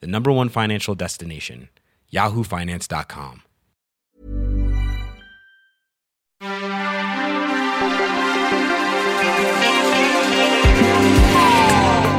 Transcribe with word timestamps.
the 0.00 0.06
number 0.06 0.30
one 0.32 0.48
financial 0.48 0.94
destination, 0.94 1.68
yahoofinance.com. 2.12 3.42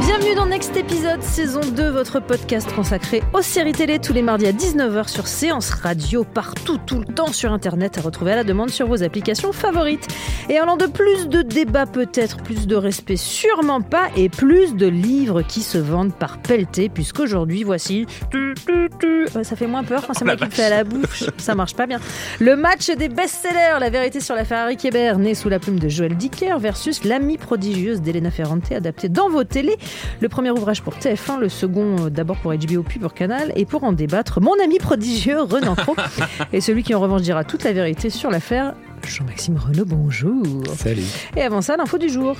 Bienvenue 0.01 0.35
dans 0.35 0.45
Next 0.45 0.73
Épisode, 1.15 1.23
saison 1.23 1.61
2, 1.61 1.89
votre 1.89 2.19
podcast 2.19 2.71
consacré 2.73 3.21
aux 3.33 3.41
séries 3.41 3.73
télé 3.73 3.99
tous 3.99 4.11
les 4.11 4.21
mardis 4.21 4.47
à 4.47 4.51
19h 4.51 5.07
sur 5.07 5.27
Séance 5.27 5.69
Radio, 5.69 6.23
partout, 6.23 6.77
tout 6.85 6.99
le 6.99 7.05
temps 7.05 7.31
sur 7.31 7.51
Internet, 7.53 7.97
à 7.97 8.01
retrouver 8.01 8.31
à 8.33 8.35
la 8.35 8.43
demande 8.43 8.69
sur 8.69 8.87
vos 8.87 9.03
applications 9.03 9.51
favorites. 9.53 10.07
Et 10.49 10.57
allant 10.57 10.77
de 10.77 10.87
plus 10.87 11.27
de 11.27 11.41
débats 11.41 11.85
peut-être, 11.85 12.37
plus 12.37 12.67
de 12.67 12.75
respect 12.75 13.17
sûrement 13.17 13.81
pas, 13.81 14.07
et 14.15 14.29
plus 14.29 14.75
de 14.75 14.87
livres 14.87 15.41
qui 15.41 15.61
se 15.61 15.77
vendent 15.77 16.13
par 16.13 16.39
pelleté, 16.39 16.89
puisqu'aujourd'hui, 16.89 17.63
voici... 17.63 18.05
Ça 19.43 19.55
fait 19.55 19.67
moins 19.67 19.83
peur 19.83 20.05
quand 20.05 20.13
c'est 20.13 20.25
moi 20.25 20.35
qui 20.35 20.49
fais 20.49 20.63
à 20.63 20.69
la 20.69 20.83
bouche, 20.83 21.25
ça 21.37 21.55
marche 21.55 21.75
pas 21.75 21.85
bien. 21.85 21.99
Le 22.39 22.55
match 22.55 22.89
des 22.89 23.09
best-sellers, 23.09 23.79
la 23.79 23.89
vérité 23.89 24.19
sur 24.19 24.35
la 24.35 24.43
Ferrari 24.43 24.75
Kéber, 24.77 25.13
née 25.17 25.35
sous 25.35 25.49
la 25.49 25.59
plume 25.59 25.79
de 25.79 25.87
Joël 25.87 26.15
Dicker, 26.15 26.57
versus 26.59 27.03
l'amie 27.03 27.37
prodigieuse 27.37 28.01
d'Elena 28.01 28.31
Ferrante, 28.31 28.71
adaptée 28.71 29.09
dans 29.09 29.29
vos 29.29 29.43
télés. 29.43 29.77
Le 30.21 30.29
premier 30.29 30.51
ouvrage 30.51 30.81
pour 30.81 30.95
TF1, 31.05 31.39
le 31.39 31.49
second 31.49 32.05
euh, 32.05 32.09
d'abord 32.09 32.37
pour 32.37 32.51
HBO 32.53 32.81
puis 32.81 32.99
pour 32.99 33.13
Canal. 33.13 33.51
Et 33.55 33.65
pour 33.65 33.83
en 33.83 33.91
débattre, 33.93 34.41
mon 34.41 34.53
ami 34.63 34.79
prodigieux 34.79 35.39
Renan 35.41 35.75
Cro 35.75 35.95
et 36.53 36.61
celui 36.61 36.81
qui 36.83 36.95
en 36.95 36.99
revanche 36.99 37.21
dira 37.21 37.43
toute 37.43 37.63
la 37.63 37.73
vérité 37.73 38.09
sur 38.09 38.31
l'affaire, 38.31 38.73
Jean-Maxime 39.05 39.57
Renaud, 39.57 39.85
bonjour. 39.85 40.43
Salut. 40.77 41.03
Et 41.35 41.43
avant 41.43 41.61
ça, 41.61 41.77
l'info 41.77 41.97
du 41.99 42.09
jour. 42.09 42.35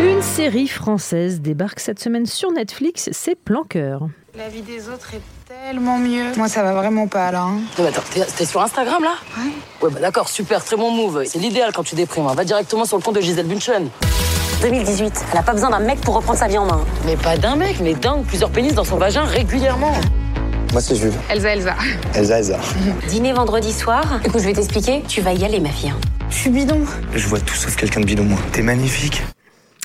Une 0.00 0.20
série 0.22 0.66
française 0.68 1.40
débarque 1.40 1.78
cette 1.78 2.00
semaine 2.00 2.26
sur 2.26 2.50
Netflix, 2.50 3.08
c'est 3.12 3.36
Planqueur. 3.36 4.08
La 4.36 4.48
vie 4.48 4.62
des 4.62 4.88
autres 4.88 5.14
est 5.14 5.20
tellement 5.46 5.98
mieux. 5.98 6.24
Moi, 6.36 6.48
ça 6.48 6.64
va 6.64 6.72
vraiment 6.74 7.06
pas 7.06 7.30
là. 7.30 7.42
hein. 7.42 7.60
Non, 7.78 7.84
mais 7.84 7.88
attends, 7.90 8.02
t'es 8.12 8.20
t'es 8.36 8.44
sur 8.44 8.60
Instagram 8.60 9.02
là? 9.04 9.14
Ouais. 9.38 9.50
Ouais, 9.82 9.90
bah 9.94 10.00
d'accord, 10.00 10.28
super, 10.28 10.64
très 10.64 10.76
bon 10.76 10.90
move. 10.90 11.22
C'est 11.24 11.38
l'idéal 11.38 11.70
quand 11.72 11.84
tu 11.84 11.94
déprimes. 11.94 12.26
hein. 12.26 12.34
Va 12.34 12.44
directement 12.44 12.84
sur 12.84 12.96
le 12.96 13.02
compte 13.02 13.14
de 13.14 13.20
Gisèle 13.20 13.46
Bunchen. 13.46 13.88
2018. 14.60 15.24
Elle 15.32 15.38
a 15.38 15.42
pas 15.42 15.52
besoin 15.52 15.70
d'un 15.70 15.80
mec 15.80 16.00
pour 16.00 16.14
reprendre 16.14 16.38
sa 16.38 16.46
vie 16.46 16.58
en 16.58 16.66
main. 16.66 16.84
Mais 17.06 17.16
pas 17.16 17.36
d'un 17.36 17.56
mec, 17.56 17.76
mais 17.80 17.94
d'un 17.94 18.16
ou 18.16 18.22
plusieurs 18.22 18.50
pénis 18.50 18.74
dans 18.74 18.84
son 18.84 18.96
vagin 18.96 19.24
régulièrement. 19.24 19.92
Moi, 20.72 20.80
c'est 20.80 20.96
Jules. 20.96 21.12
Elsa, 21.30 21.50
Elsa. 21.50 21.74
Elsa, 22.14 22.38
Elsa. 22.38 22.58
Dîner 23.08 23.32
vendredi 23.32 23.72
soir. 23.72 24.02
Écoute, 24.24 24.40
je 24.40 24.46
vais 24.46 24.52
t'expliquer. 24.52 25.02
Tu 25.06 25.20
vas 25.20 25.32
y 25.32 25.44
aller, 25.44 25.60
ma 25.60 25.68
fille. 25.68 25.92
Je 26.30 26.34
suis 26.34 26.50
bidon. 26.50 26.80
Je 27.14 27.28
vois 27.28 27.38
tout 27.38 27.54
sauf 27.54 27.76
quelqu'un 27.76 28.00
de 28.00 28.06
bidon, 28.06 28.24
moi. 28.24 28.38
T'es 28.52 28.62
magnifique. 28.62 29.22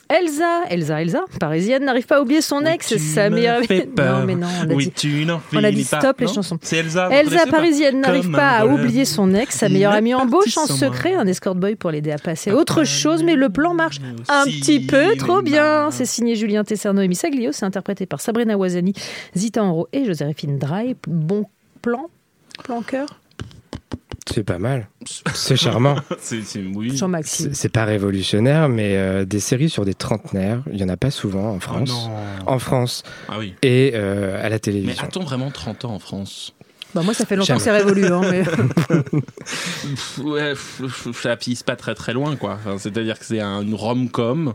Elsa, 0.10 0.64
Elsa, 0.70 1.02
Elsa, 1.02 1.26
parisienne, 1.40 1.86
n'arrive 1.86 2.08
pas 2.08 2.18
à 2.18 2.22
oublier 2.22 2.42
son 2.42 2.66
ex, 2.66 2.98
sa 2.98 3.30
meilleure 3.30 3.62
Non, 3.62 4.26
mais 4.26 4.34
non, 4.34 4.48
on 4.66 4.70
a 4.72 4.74
oui, 4.74 4.86
dit. 4.86 4.92
tu 4.92 5.28
on 5.54 5.64
a 5.64 5.72
dit 5.72 5.86
pas. 5.86 6.00
stop 6.00 6.20
les 6.20 6.28
chansons. 6.28 6.58
C'est 6.64 6.78
Elsa. 6.78 7.10
Elsa 7.12 7.46
parisienne 7.46 8.02
n'arrive 8.02 8.32
pas 8.32 8.58
à 8.58 8.66
oublier 8.66 9.06
son 9.06 9.36
ex, 9.36 9.56
sa 9.56 9.68
Il 9.68 9.74
meilleure 9.74 9.94
amie 9.94 10.16
embauche 10.16 10.58
en 10.58 10.66
secret 10.66 11.14
un 11.14 11.28
escort 11.28 11.54
boy 11.54 11.76
pour 11.76 11.92
l'aider 11.92 12.12
à 12.12 12.18
passer 12.18 12.50
à 12.50 12.56
autre 12.56 12.84
chose, 12.86 13.24
mais 13.24 13.36
le 13.36 13.50
plan 13.50 13.76
marche 13.76 14.00
un 14.30 14.46
petit 14.46 14.80
peu 14.80 15.16
trop 15.16 15.42
bien. 15.44 15.92
C'est 15.92 16.06
signé 16.06 16.36
Julien 16.36 16.64
Tesserno 16.64 17.02
et 17.02 17.08
Missaglio, 17.08 17.52
c'est 17.52 17.66
interprété 17.66 18.08
par 18.08 18.20
Sabrina 18.20 18.58
Ouazani, 18.58 18.94
Zita 19.38 19.64
Enro 19.64 19.88
et 19.94 20.06
Joséphine 20.06 20.58
Dry. 20.58 20.96
Bon 21.08 21.46
plan, 21.84 22.10
plan 22.64 22.82
cœur, 22.82 23.19
C'est 24.32 24.44
pas 24.44 24.60
mal. 24.60 24.88
C'est 25.34 25.56
charmant. 25.56 25.96
C'est, 26.20 26.42
c'est- 26.44 26.62
oui. 26.76 26.98
C'est 27.24 27.70
pas 27.70 27.86
révolutionnaire, 27.86 28.70
mais 28.70 28.96
euh, 28.98 29.26
des 29.26 29.40
séries 29.40 29.70
sur 29.70 29.86
des 29.86 29.94
trentenaires, 29.94 30.62
il 30.72 30.80
y 30.80 30.84
en 30.84 30.90
a 30.90 30.98
pas 30.98 31.12
souvent 31.12 31.52
en 31.52 31.56
Oh 31.56 31.60
France. 31.60 31.90
non. 31.90 32.10
en 32.46 32.60
France 32.60 33.04
Ah 33.28 33.38
oui. 33.40 33.56
et 33.64 33.92
euh, 33.96 34.38
à 34.40 34.44
la 34.44 34.50
Mais 34.52 34.60
télévision. 34.60 35.04
a-t-on 35.04 35.24
vraiment 35.24 35.50
30 35.52 35.86
ans 35.86 35.94
en 35.96 36.00
France 36.00 36.54
Bah, 36.96 37.02
moi, 37.04 37.14
ça 37.14 37.26
fait 37.26 37.36
longtemps 37.36 37.58
que 37.58 37.62
c'est 37.62 37.72
révolu. 37.72 38.06
hein, 38.08 38.22
mais... 38.30 38.44
Ouais, 40.24 40.54
ça 41.14 41.36
pisse 41.36 41.64
pas 41.64 41.76
très 41.76 41.96
très 41.96 42.14
loin 42.14 42.36
quoi. 42.36 42.54
Enfin, 42.60 42.78
c'est-à-dire 42.78 43.18
que 43.20 43.26
c'est 43.26 43.40
un- 43.40 43.62
une 43.62 43.74
rom-com 43.76 44.54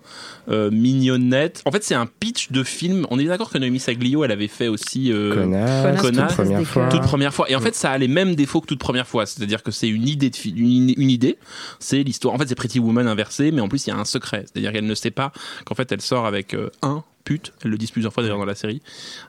euh, 0.49 0.71
mignonnette. 0.71 1.63
En 1.65 1.71
fait, 1.71 1.83
c'est 1.85 1.95
un 1.95 2.07
pitch 2.07 2.51
de 2.53 2.63
film. 2.63 3.07
On 3.11 3.19
est 3.19 3.25
d'accord 3.25 3.51
que 3.51 3.59
Noémie 3.59 3.79
Saglio, 3.81 4.25
elle 4.25 4.33
avait 4.33 4.49
fait 4.49 4.69
aussi 4.69 5.13
euh, 5.13 5.35
Connasse, 5.35 6.01
Connasse, 6.01 6.27
toute 6.29 6.37
première 6.37 6.63
fois. 6.67 6.83
cœurs. 6.83 6.93
toute 6.93 7.03
première 7.09 7.35
fois. 7.35 7.51
Et 7.51 7.57
en 7.57 7.61
fait, 7.61 7.75
ça 7.75 7.91
a 7.91 7.99
les 7.99 8.09
mêmes 8.09 8.35
défauts 8.35 8.61
que 8.61 8.67
toute 8.67 8.79
première 8.81 9.07
fois. 9.07 9.27
C'est-à-dire 9.27 9.63
que 9.63 9.71
c'est 9.71 9.89
une 9.89 10.09
idée 10.09 10.31
de 10.31 10.37
une 10.45 11.11
idée. 11.11 11.39
C'est 11.79 12.03
l'histoire. 12.03 12.35
En 12.35 12.39
fait, 12.39 12.49
c'est 12.49 12.55
Pretty 12.55 12.79
Woman 12.81 13.07
inversée, 13.09 13.51
mais 13.53 13.61
en 13.61 13.69
plus, 13.69 13.87
il 13.87 13.91
y 13.91 13.93
a 13.93 13.97
un 13.97 14.05
secret. 14.05 14.45
C'est-à-dire 14.53 14.73
qu'elle 14.73 14.87
ne 14.87 14.95
sait 14.95 15.11
pas 15.11 15.33
qu'en 15.65 15.75
fait, 15.75 15.91
elle 15.93 16.01
sort 16.01 16.27
avec 16.27 16.55
euh, 16.55 16.71
un 16.83 17.05
pute. 17.25 17.53
Elle 17.65 17.71
le 17.71 17.79
disent 17.79 17.91
plusieurs 17.91 18.13
fois 18.13 18.23
d'ailleurs 18.23 18.39
dans 18.39 18.45
la 18.45 18.55
série. 18.55 18.83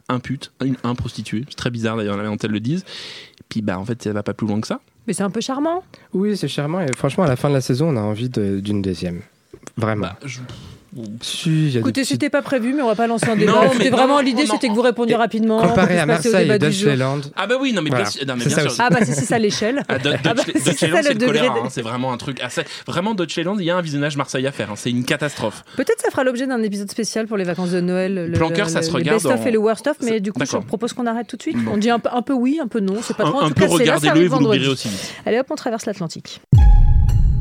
Un 0.09 0.19
pute, 0.19 0.51
une, 0.63 0.75
un 0.83 0.95
prostituée. 0.95 1.45
C'est 1.49 1.55
très 1.55 1.71
bizarre 1.71 1.97
d'ailleurs 1.97 2.13
la 2.17 2.23
manière 2.23 2.31
dont 2.37 2.43
elles 2.45 2.51
le 2.53 2.59
disent. 2.59 2.81
Et 3.39 3.43
puis, 3.49 3.61
bah, 3.61 3.79
en 3.79 3.85
fait, 3.85 4.01
ça 4.03 4.13
va 4.13 4.23
pas 4.23 4.33
plus 4.33 4.47
loin 4.47 4.59
que 4.61 4.67
ça. 4.67 4.79
mais 5.07 5.13
c'est 5.13 5.23
un 5.23 5.29
peu 5.29 5.41
charmant. 5.41 5.83
Oui, 6.13 6.35
c'est 6.37 6.47
charmant 6.47 6.81
et 6.81 6.87
franchement, 6.95 7.23
à 7.23 7.27
la 7.27 7.35
fin 7.35 7.49
de 7.49 7.53
la 7.53 7.61
saison, 7.61 7.89
on 7.89 7.97
a 7.97 8.01
envie 8.01 8.29
de- 8.29 8.59
d'une 8.59 8.81
deuxième. 8.81 9.21
Vraiment. 9.77 10.03
Bah, 10.07 10.19
je- 10.25 10.39
Si, 11.21 11.49
il 11.49 11.65
y 11.65 11.69
a 11.69 11.71
des 11.73 11.77
Écoutez, 11.79 12.01
petites- 12.01 12.13
c'était 12.13 12.29
pas 12.29 12.41
prévu, 12.41 12.73
mais 12.73 12.81
on 12.81 12.87
va 12.87 12.95
pas 12.95 13.07
lancer 13.07 13.29
un 13.29 13.35
débat. 13.35 13.69
C'était 13.73 13.89
vraiment 13.89 14.21
l'idée, 14.21 14.45
c'était 14.45 14.69
que 14.69 14.73
vous 14.73 14.81
répondiez 14.81 15.15
rapidement. 15.15 15.61
Comparé 15.61 15.99
à 15.99 16.05
Marseille 16.05 16.49
et. 16.49 16.57
Dutchland. 16.59 17.21
Ah 17.35 17.47
bah 17.47 17.55
oui, 17.59 17.73
non 17.73 17.81
mais 17.81 17.89
Voilà. 17.89 18.05
bien 18.05 18.11
sûr, 18.11 18.25
non, 18.25 18.35
mais 18.35 18.43
C'est 18.43 18.47
bien 18.47 18.55
ça 18.55 18.61
sûr. 18.61 18.71
aussi. 18.71 18.81
Ah 18.81 18.89
bah 18.89 18.99
c'est 19.03 19.13
ça 19.13 19.37
l'échelle. 19.37 19.83
Ah, 19.89 19.95
Ah 20.25 20.33
bah, 20.33 20.43
c'est 20.45 20.87
le 20.87 21.19
le 21.19 21.25
choléra, 21.25 21.55
hein, 21.63 21.67
c'est 21.69 21.81
vraiment 21.81 22.13
un 22.13 22.17
truc 22.17 22.41
assez... 22.41 22.61
Vraiment, 22.87 23.13
Dutch 23.13 23.35
Island, 23.37 23.57
il 23.59 23.65
y 23.65 23.71
a 23.71 23.75
un 23.77 23.81
visionnage 23.81 24.15
Marseille 24.17 24.47
à 24.47 24.51
faire, 24.51 24.71
hein, 24.71 24.75
c'est 24.77 24.89
une 24.89 25.03
catastrophe. 25.03 25.63
Peut-être 25.75 26.01
ça 26.01 26.09
fera 26.11 26.23
l'objet 26.23 26.47
d'un 26.47 26.61
épisode 26.63 26.89
spécial 26.89 27.27
pour 27.27 27.37
les 27.37 27.43
vacances 27.43 27.71
de 27.71 27.81
Noël. 27.81 28.27
Le, 28.31 28.37
Planqueur, 28.37 28.69
ça 28.69 28.79
le- 28.79 28.85
se 28.85 28.89
le 28.91 28.95
regarde 28.95 29.17
best-of 29.21 29.41
en- 29.41 29.45
et 29.45 29.51
le 29.51 29.59
worst-of, 29.59 29.97
mais 30.01 30.19
du 30.21 30.31
coup, 30.31 30.41
je 30.45 30.57
propose 30.57 30.93
qu'on 30.93 31.05
arrête 31.07 31.27
tout 31.27 31.35
de 31.37 31.41
suite. 31.41 31.57
Bon. 31.63 31.71
On 31.73 31.77
dit 31.77 31.89
un 31.89 31.99
peu, 31.99 32.09
un 32.13 32.21
peu 32.21 32.33
oui, 32.33 32.59
un 32.63 32.67
peu 32.67 32.79
non, 32.79 32.95
c'est 33.01 33.15
pas 33.17 33.23
trop. 33.25 33.39
Un, 33.39 33.41
en 33.41 33.45
un 33.45 33.47
tout 33.49 33.53
peu 33.55 33.65
regardez-le 33.65 34.21
et 34.21 34.23
vous 34.27 34.31
vendredi. 34.35 34.59
l'oublierez 34.59 34.73
aussi. 34.73 34.89
Allez 35.25 35.39
hop, 35.39 35.47
on 35.49 35.55
traverse 35.55 35.85
l'Atlantique. 35.85 36.41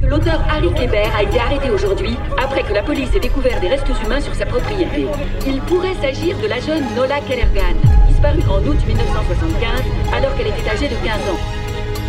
L'auteur 0.09 0.41
Harry 0.49 0.73
Kéber 0.75 1.09
a 1.17 1.23
été 1.23 1.39
arrêté 1.39 1.71
aujourd'hui 1.71 2.17
après 2.43 2.63
que 2.63 2.73
la 2.73 2.83
police 2.83 3.15
ait 3.15 3.21
découvert 3.21 3.61
des 3.61 3.69
restes 3.69 3.89
humains 4.05 4.21
sur 4.21 4.35
sa 4.35 4.47
propriété. 4.47 5.07
Il 5.47 5.61
pourrait 5.63 5.95
s'agir 6.01 6.37
de 6.39 6.47
la 6.47 6.61
jeune 6.61 6.85
Nola 6.95 7.21
Kellergan, 7.21 7.77
disparue 8.09 8.43
en 8.49 8.59
août 8.67 8.79
1975 8.87 9.71
alors 10.15 10.35
qu'elle 10.37 10.49
était 10.49 10.69
âgée 10.69 10.89
de 10.89 10.95
15 10.95 11.07
ans. 11.07 11.41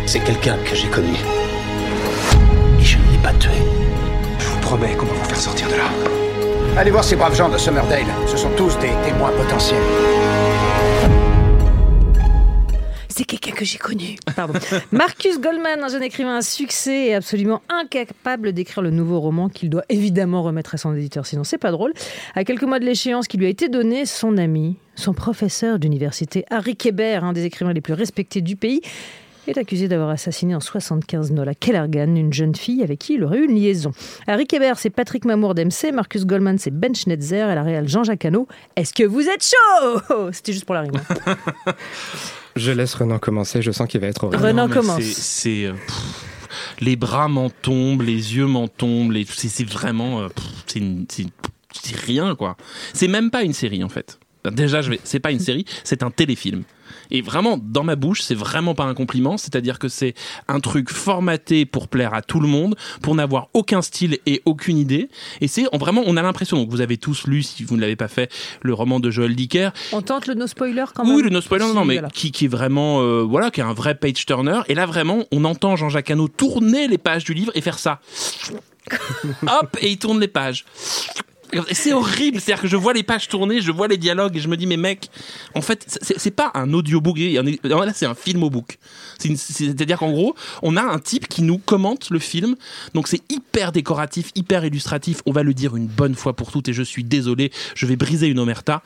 C'est 0.06 0.20
quelqu'un 0.20 0.56
que 0.64 0.74
j'ai 0.74 0.88
connu. 0.88 1.14
Et 2.80 2.84
je 2.84 2.98
ne 2.98 3.12
l'ai 3.12 3.18
pas 3.22 3.32
tué. 3.34 3.50
Je 4.38 4.46
vous 4.46 4.60
promets 4.60 4.94
qu'on 4.94 5.06
va 5.06 5.14
vous 5.14 5.24
faire 5.24 5.40
sortir 5.40 5.68
de 5.68 5.74
là. 5.74 5.88
Allez 6.76 6.90
voir 6.90 7.04
ces 7.04 7.16
braves 7.16 7.34
gens 7.34 7.48
de 7.48 7.56
Summerdale. 7.56 8.04
Ce 8.26 8.36
sont 8.36 8.50
tous 8.50 8.76
des 8.78 8.92
témoins 9.04 9.30
potentiels. 9.30 9.82
C'est 13.16 13.24
quelqu'un 13.24 13.52
que 13.52 13.64
j'ai 13.64 13.78
connu. 13.78 14.16
Pardon. 14.36 14.58
Marcus 14.92 15.40
Goldman, 15.40 15.82
un 15.82 15.88
jeune 15.88 16.02
écrivain 16.02 16.36
à 16.36 16.42
succès 16.42 17.06
et 17.06 17.14
absolument 17.14 17.62
incapable 17.70 18.52
d'écrire 18.52 18.82
le 18.82 18.90
nouveau 18.90 19.20
roman 19.20 19.48
qu'il 19.48 19.70
doit 19.70 19.84
évidemment 19.88 20.42
remettre 20.42 20.74
à 20.74 20.76
son 20.76 20.94
éditeur, 20.94 21.24
sinon 21.24 21.42
c'est 21.42 21.56
pas 21.56 21.70
drôle. 21.70 21.94
À 22.34 22.44
quelques 22.44 22.64
mois 22.64 22.78
de 22.78 22.84
l'échéance 22.84 23.26
qui 23.26 23.38
lui 23.38 23.46
a 23.46 23.48
été 23.48 23.70
donnée, 23.70 24.04
son 24.04 24.36
ami, 24.36 24.76
son 24.96 25.14
professeur 25.14 25.78
d'université, 25.78 26.44
Harry 26.50 26.76
Kéber, 26.76 27.20
un 27.22 27.32
des 27.32 27.46
écrivains 27.46 27.72
les 27.72 27.80
plus 27.80 27.94
respectés 27.94 28.42
du 28.42 28.54
pays, 28.54 28.82
est 29.48 29.56
accusé 29.56 29.88
d'avoir 29.88 30.10
assassiné 30.10 30.54
en 30.54 30.60
75 30.60 31.30
Nola 31.32 31.54
Kellergan, 31.54 32.16
une 32.16 32.34
jeune 32.34 32.54
fille 32.54 32.82
avec 32.82 32.98
qui 32.98 33.14
il 33.14 33.24
aurait 33.24 33.38
eu 33.38 33.46
une 33.46 33.56
liaison. 33.56 33.92
Harry 34.26 34.46
Kéber, 34.46 34.74
c'est 34.76 34.90
Patrick 34.90 35.24
Mamour 35.24 35.54
d'MC, 35.54 35.90
Marcus 35.94 36.26
Goldman, 36.26 36.58
c'est 36.58 36.70
Ben 36.70 36.94
Schnetzer 36.94 37.50
et 37.50 37.54
la 37.54 37.62
réelle 37.62 37.88
Jean-Jacques 37.88 38.26
Hano. 38.26 38.46
Est-ce 38.76 38.92
que 38.92 39.04
vous 39.04 39.26
êtes 39.26 39.42
chaud? 39.42 40.28
C'était 40.32 40.52
juste 40.52 40.66
pour 40.66 40.74
la 40.74 40.82
rime. 40.82 40.92
Je 42.56 42.72
laisse 42.72 42.94
Renan 42.94 43.18
commencer, 43.18 43.62
je 43.62 43.70
sens 43.70 43.86
qu'il 43.88 44.00
va 44.00 44.06
être 44.08 44.24
horrible. 44.24 44.42
Renan 44.44 44.68
commence. 44.68 45.02
c'est- 45.02 45.20
C'est... 45.20 45.64
euh, 45.66 45.72
pff, 45.74 46.02
les 46.80 46.96
bras 46.96 47.28
m'en 47.28 47.50
tombent, 47.50 48.02
les 48.02 48.34
yeux 48.36 48.46
m'en 48.46 48.66
tombent, 48.68 49.12
les... 49.12 49.24
c'est, 49.28 49.48
c'est 49.48 49.64
vraiment... 49.68 50.20
euh, 50.22 50.28
pff, 50.28 50.44
c'est, 50.66 50.78
une- 50.78 51.06
c'est- 51.08 51.26
c'est 51.82 51.96
rien, 51.96 52.34
quoi. 52.34 52.56
C'est 52.94 53.08
même 53.08 53.30
pas 53.30 53.42
une 53.42 53.52
série, 53.52 53.84
en 53.84 53.88
fait. 53.88 54.18
Déjà, 54.50 54.80
je 54.80 54.90
vais... 54.90 55.00
c'est 55.04 55.20
pas 55.20 55.32
une 55.32 55.40
série, 55.40 55.64
c'est 55.84 56.02
un 56.02 56.10
téléfilm. 56.10 56.62
Et 57.10 57.22
vraiment, 57.22 57.58
dans 57.58 57.84
ma 57.84 57.96
bouche, 57.96 58.22
c'est 58.22 58.34
vraiment 58.34 58.74
pas 58.74 58.84
un 58.84 58.94
compliment. 58.94 59.36
C'est-à-dire 59.36 59.78
que 59.78 59.88
c'est 59.88 60.14
un 60.48 60.60
truc 60.60 60.90
formaté 60.90 61.66
pour 61.66 61.88
plaire 61.88 62.14
à 62.14 62.22
tout 62.22 62.40
le 62.40 62.48
monde, 62.48 62.76
pour 63.02 63.14
n'avoir 63.14 63.48
aucun 63.54 63.82
style 63.82 64.18
et 64.26 64.42
aucune 64.44 64.78
idée. 64.78 65.08
Et 65.40 65.48
c'est 65.48 65.64
vraiment, 65.72 66.02
on 66.06 66.16
a 66.16 66.22
l'impression. 66.22 66.56
Donc 66.56 66.70
vous 66.70 66.80
avez 66.80 66.96
tous 66.96 67.26
lu, 67.26 67.42
si 67.42 67.64
vous 67.64 67.76
ne 67.76 67.80
l'avez 67.80 67.96
pas 67.96 68.08
fait, 68.08 68.32
le 68.62 68.74
roman 68.74 69.00
de 69.00 69.10
Joël 69.10 69.34
Dicker. 69.34 69.70
On 69.92 70.02
tente 70.02 70.26
le 70.26 70.34
no 70.34 70.46
spoiler 70.46 70.84
quand 70.94 71.04
même. 71.04 71.14
Oui, 71.14 71.22
le 71.22 71.30
no 71.30 71.40
spoiler, 71.40 71.66
non, 71.74 71.84
mais 71.84 71.94
voilà. 71.94 72.08
qui, 72.10 72.32
qui 72.32 72.46
est 72.46 72.48
vraiment, 72.48 73.00
euh, 73.00 73.22
voilà, 73.22 73.50
qui 73.50 73.60
est 73.60 73.64
un 73.64 73.72
vrai 73.72 73.94
page 73.94 74.26
turner. 74.26 74.60
Et 74.68 74.74
là, 74.74 74.86
vraiment, 74.86 75.24
on 75.32 75.44
entend 75.44 75.76
Jean-Jacques 75.76 76.10
Hano 76.10 76.28
tourner 76.28 76.88
les 76.88 76.98
pages 76.98 77.24
du 77.24 77.34
livre 77.34 77.52
et 77.54 77.60
faire 77.60 77.78
ça. 77.78 78.00
Hop, 79.42 79.76
et 79.80 79.90
il 79.90 79.98
tourne 79.98 80.20
les 80.20 80.28
pages. 80.28 80.64
C'est 81.72 81.92
horrible, 81.92 82.40
c'est-à-dire 82.40 82.62
que 82.62 82.68
je 82.68 82.76
vois 82.76 82.92
les 82.92 83.02
pages 83.02 83.28
tourner, 83.28 83.60
je 83.60 83.70
vois 83.70 83.88
les 83.88 83.96
dialogues 83.96 84.36
et 84.36 84.40
je 84.40 84.48
me 84.48 84.56
dis 84.56 84.66
mais 84.66 84.76
mec, 84.76 85.08
en 85.54 85.62
fait 85.62 85.98
c'est 86.02 86.30
pas 86.30 86.50
un 86.54 86.72
audiobook, 86.72 87.18
là 87.18 87.92
c'est 87.94 88.06
un 88.06 88.14
filmobook. 88.14 88.78
C'est 89.18 89.28
une- 89.28 89.36
C'est-à-dire 89.36 89.98
qu'en 89.98 90.10
gros, 90.10 90.34
on 90.62 90.76
a 90.76 90.82
un 90.82 90.98
type 90.98 91.28
qui 91.28 91.42
nous 91.42 91.58
commente 91.58 92.10
le 92.10 92.18
film, 92.18 92.56
donc 92.94 93.08
c'est 93.08 93.22
hyper 93.30 93.72
décoratif, 93.72 94.30
hyper 94.34 94.64
illustratif. 94.64 95.20
On 95.26 95.32
va 95.32 95.42
le 95.42 95.54
dire 95.54 95.76
une 95.76 95.86
bonne 95.86 96.14
fois 96.14 96.34
pour 96.34 96.50
toutes 96.50 96.68
et 96.68 96.72
je 96.72 96.82
suis 96.82 97.04
désolé, 97.04 97.52
je 97.74 97.86
vais 97.86 97.96
briser 97.96 98.26
une 98.26 98.38
omerta. 98.38 98.82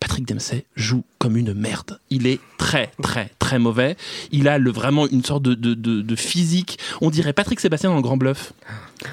Patrick 0.00 0.26
Dempsey 0.26 0.64
joue 0.76 1.04
comme 1.18 1.36
une 1.36 1.52
merde. 1.52 2.00
Il 2.08 2.26
est 2.26 2.40
très, 2.56 2.90
très, 3.02 3.30
très 3.38 3.58
mauvais. 3.58 3.96
Il 4.32 4.48
a 4.48 4.56
le, 4.58 4.70
vraiment 4.70 5.06
une 5.06 5.22
sorte 5.22 5.42
de, 5.42 5.52
de, 5.54 5.74
de, 5.74 6.00
de 6.00 6.16
physique. 6.16 6.78
On 7.02 7.10
dirait 7.10 7.34
Patrick 7.34 7.60
Sébastien 7.60 7.90
dans 7.90 7.96
le 7.96 8.02
Grand 8.02 8.16
Bluff. 8.16 8.54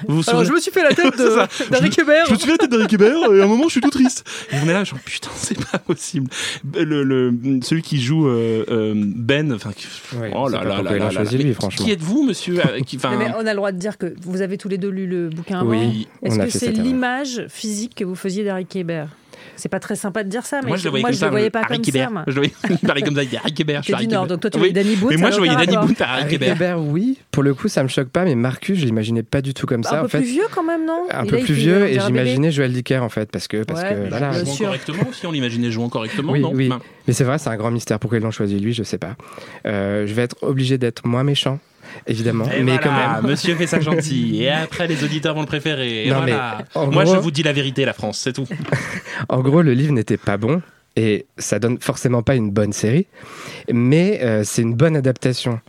Vous 0.06 0.16
vous 0.22 0.30
Alors, 0.30 0.40
souvenez 0.42 0.46
je 0.48 0.52
me 0.54 0.60
suis 0.60 0.70
fait 0.70 0.82
la 0.82 0.94
tête 0.94 1.14
C'est 1.16 1.28
ça. 1.30 1.48
de- 1.66 1.70
d'Harry 1.70 1.90
Hébert. 1.98 2.24
Je 2.26 2.32
me 2.32 2.38
souviens 2.38 2.56
de 2.56 2.62
la 2.62 2.68
tête 2.68 2.70
d'Harry 2.78 2.94
Hébert 2.94 3.32
et 3.32 3.40
à 3.40 3.44
un 3.44 3.46
moment 3.46 3.64
je 3.64 3.72
suis 3.72 3.80
tout 3.82 3.90
triste. 3.90 4.26
Et 4.50 4.56
on 4.64 4.68
est 4.68 4.72
là, 4.72 4.82
genre 4.84 4.98
putain, 5.04 5.28
c'est 5.36 5.58
pas 5.70 5.78
possible. 5.78 6.30
Le, 6.74 7.02
le- 7.04 7.34
celui 7.62 7.82
qui 7.82 8.00
joue 8.00 8.26
euh, 8.26 8.64
euh, 8.70 8.94
Ben, 8.96 9.52
enfin, 9.52 9.72
qui- 9.72 9.86
Ouais, 10.18 10.32
oh 10.34 10.48
là 10.48 10.64
là 10.64 10.80
là 10.82 11.24
lui, 11.32 11.52
franchement. 11.52 11.84
Qui 11.84 11.90
êtes-vous, 11.92 12.22
monsieur 12.24 12.60
euh, 12.60 12.80
qui, 12.80 12.98
mais 13.18 13.30
on 13.38 13.46
a 13.46 13.50
le 13.50 13.56
droit 13.56 13.72
de 13.72 13.78
dire 13.78 13.98
que 13.98 14.14
vous 14.22 14.40
avez 14.40 14.56
tous 14.56 14.68
les 14.68 14.78
deux 14.78 14.88
lu 14.90 15.06
le 15.06 15.28
bouquin 15.28 15.60
avant. 15.60 15.70
Oui, 15.70 16.08
Est-ce 16.22 16.38
que 16.38 16.46
fait 16.46 16.58
c'est 16.58 16.72
l'image 16.72 17.44
physique 17.48 17.94
que 17.94 18.04
vous 18.04 18.14
faisiez 18.14 18.42
d'Harry 18.44 18.66
Hébert 18.74 19.08
C'est 19.56 19.68
pas 19.68 19.80
très 19.80 19.96
sympa 19.96 20.24
de 20.24 20.28
dire 20.28 20.44
ça, 20.46 20.60
mais 20.62 20.68
Moi 20.68 20.76
je 20.76 20.84
le 20.84 20.90
voyais 20.90 21.02
moi, 21.02 21.10
comme 21.10 21.14
je 21.14 21.18
ça. 21.20 21.26
le 21.26 21.30
voyais 21.30 21.50
pas 21.50 21.60
Harry 21.62 21.80
comme 21.82 21.92
ça. 21.94 22.10
moi. 22.10 22.24
Je 22.26 22.32
le 22.32 22.36
voyais 22.40 22.52
il 22.82 22.86
parlait 22.86 23.02
comme 23.02 23.14
ça, 23.16 23.22
il 23.22 23.28
dit 23.28 23.36
Harry 23.36 23.54
Hébert. 23.58 23.80
je 23.82 23.84
suis 23.84 23.92
T'es 23.92 23.98
du 23.98 24.04
Harry 24.04 24.08
Nord, 24.08 24.26
donc 24.26 24.40
toi 24.40 24.50
tu 24.50 24.58
voyais 24.58 24.72
Danny 24.72 24.96
Boone. 24.96 25.10
Mais 25.10 25.16
moi 25.16 25.30
je 25.30 25.36
voyais 25.38 25.54
Danny. 25.56 25.76
Boone 25.76 25.94
par 25.94 26.10
Harry 26.10 26.22
Harry. 26.22 26.34
Hébert, 26.34 26.80
oui. 26.80 27.18
Pour 27.30 27.42
le 27.42 27.54
coup, 27.54 27.68
ça 27.68 27.82
me 27.82 27.88
choque 27.88 28.08
pas, 28.08 28.24
mais 28.24 28.34
Marcus, 28.34 28.78
je 28.78 28.84
l'imaginais 28.84 29.22
pas 29.22 29.40
du 29.42 29.54
tout 29.54 29.66
comme 29.66 29.82
ça. 29.84 29.96
un 29.96 29.98
en 30.00 30.02
peu 30.02 30.08
fait, 30.08 30.18
plus 30.18 30.28
vieux 30.28 30.46
quand 30.54 30.64
même, 30.64 30.84
non? 30.86 31.04
Un 31.10 31.26
peu 31.26 31.38
plus 31.38 31.54
vieux, 31.54 31.86
et 31.88 31.98
j'imaginais 32.00 32.50
Joël 32.52 32.72
Dicker 32.72 32.98
en 33.02 33.08
fait, 33.08 33.30
parce 33.30 33.48
que, 33.48 33.62
parce 33.64 33.82
Ouais, 33.82 33.94
que 33.94 34.08
voilà. 34.08 34.32
Jouant 34.44 34.56
correctement 34.56 35.02
aussi, 35.10 35.26
on 35.26 35.32
l'imaginait 35.32 35.70
jouant 35.70 35.88
correctement, 35.88 36.32
Oui, 36.32 36.40
non? 36.40 36.52
oui. 36.54 36.70
Mais 37.06 37.12
c'est 37.14 37.24
vrai, 37.24 37.38
c'est 37.38 37.48
un 37.50 37.56
grand 37.56 37.70
mystère. 37.70 37.98
Pourquoi 37.98 38.18
ils 38.18 38.22
l'ont 38.22 38.30
choisi 38.30 38.58
lui, 38.60 38.72
je 38.74 38.82
sais 38.82 38.98
pas. 38.98 39.16
Euh, 39.66 40.06
je 40.06 40.12
vais 40.14 40.22
être 40.22 40.36
obligé 40.42 40.78
d'être 40.78 41.06
moins 41.06 41.24
méchant, 41.24 41.58
évidemment, 42.06 42.44
Et 42.50 42.62
mais 42.62 42.72
voilà, 42.78 42.78
quand 43.14 43.22
même. 43.22 43.30
Monsieur 43.30 43.54
fait 43.54 43.66
ça 43.66 43.80
gentil. 43.80 44.42
Et 44.42 44.50
après, 44.50 44.86
les 44.86 45.02
auditeurs 45.04 45.34
vont 45.34 45.40
le 45.42 45.46
préférer. 45.46 46.06
Et 46.06 46.10
Non, 46.10 46.20
mais 46.24 46.32
voilà. 46.32 46.64
en 46.74 46.90
Moi, 46.90 47.04
gros- 47.04 47.14
je 47.14 47.20
vous 47.20 47.30
dis 47.30 47.42
la 47.42 47.52
vérité, 47.52 47.84
la 47.84 47.92
France, 47.92 48.18
c'est 48.18 48.32
tout. 48.32 48.46
En 49.28 49.40
gros, 49.40 49.62
le 49.62 49.74
livre 49.74 49.92
n'était 49.92 50.16
pas 50.16 50.36
bon 50.36 50.62
et 50.96 51.26
ça 51.36 51.58
donne 51.58 51.78
forcément 51.78 52.22
pas 52.22 52.34
une 52.34 52.50
bonne 52.50 52.72
série, 52.72 53.06
mais 53.72 54.20
euh, 54.22 54.42
c'est 54.44 54.62
une 54.62 54.74
bonne 54.74 54.96
adaptation. 54.96 55.60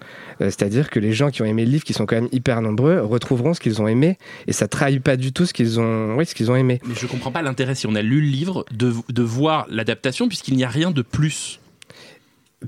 Euh, 0.42 0.46
C'est-à-dire 0.46 0.90
que 0.90 1.00
les 1.00 1.14
gens 1.14 1.30
qui 1.30 1.42
ont 1.42 1.46
aimé 1.46 1.66
le 1.66 1.72
livre, 1.72 1.84
qui 1.84 1.94
sont 1.94 2.06
quand 2.08 2.16
même 2.16 2.30
hyper 2.32 2.62
nombreux, 2.62 3.02
retrouveront 3.02 3.54
ce 3.54 3.60
qu'ils 3.60 3.80
ont 3.82 3.88
aimé 3.88 4.18
et 4.48 4.54
ça 4.54 4.68
trahit 4.68 5.04
pas 5.04 5.18
du 5.18 5.32
tout 5.34 5.46
ce 5.46 5.54
qu'ils 5.54 5.80
ont, 5.80 6.16
oui, 6.16 6.26
ce 6.26 6.34
qu'ils 6.34 6.50
ont 6.50 6.56
aimé. 6.56 6.80
Mais 6.88 6.96
je 7.00 7.06
comprends 7.06 7.32
pas 7.32 7.42
l'intérêt, 7.44 7.76
si 7.76 7.86
on 7.86 7.94
a 7.96 8.02
lu 8.02 8.22
le 8.22 8.28
livre, 8.28 8.66
de, 8.72 8.92
de 9.10 9.22
voir 9.22 9.68
l'adaptation, 9.70 10.28
puisqu'il 10.28 10.56
n'y 10.56 10.64
a 10.64 10.70
rien 10.70 10.90
de 10.92 11.02
plus. 11.04 11.60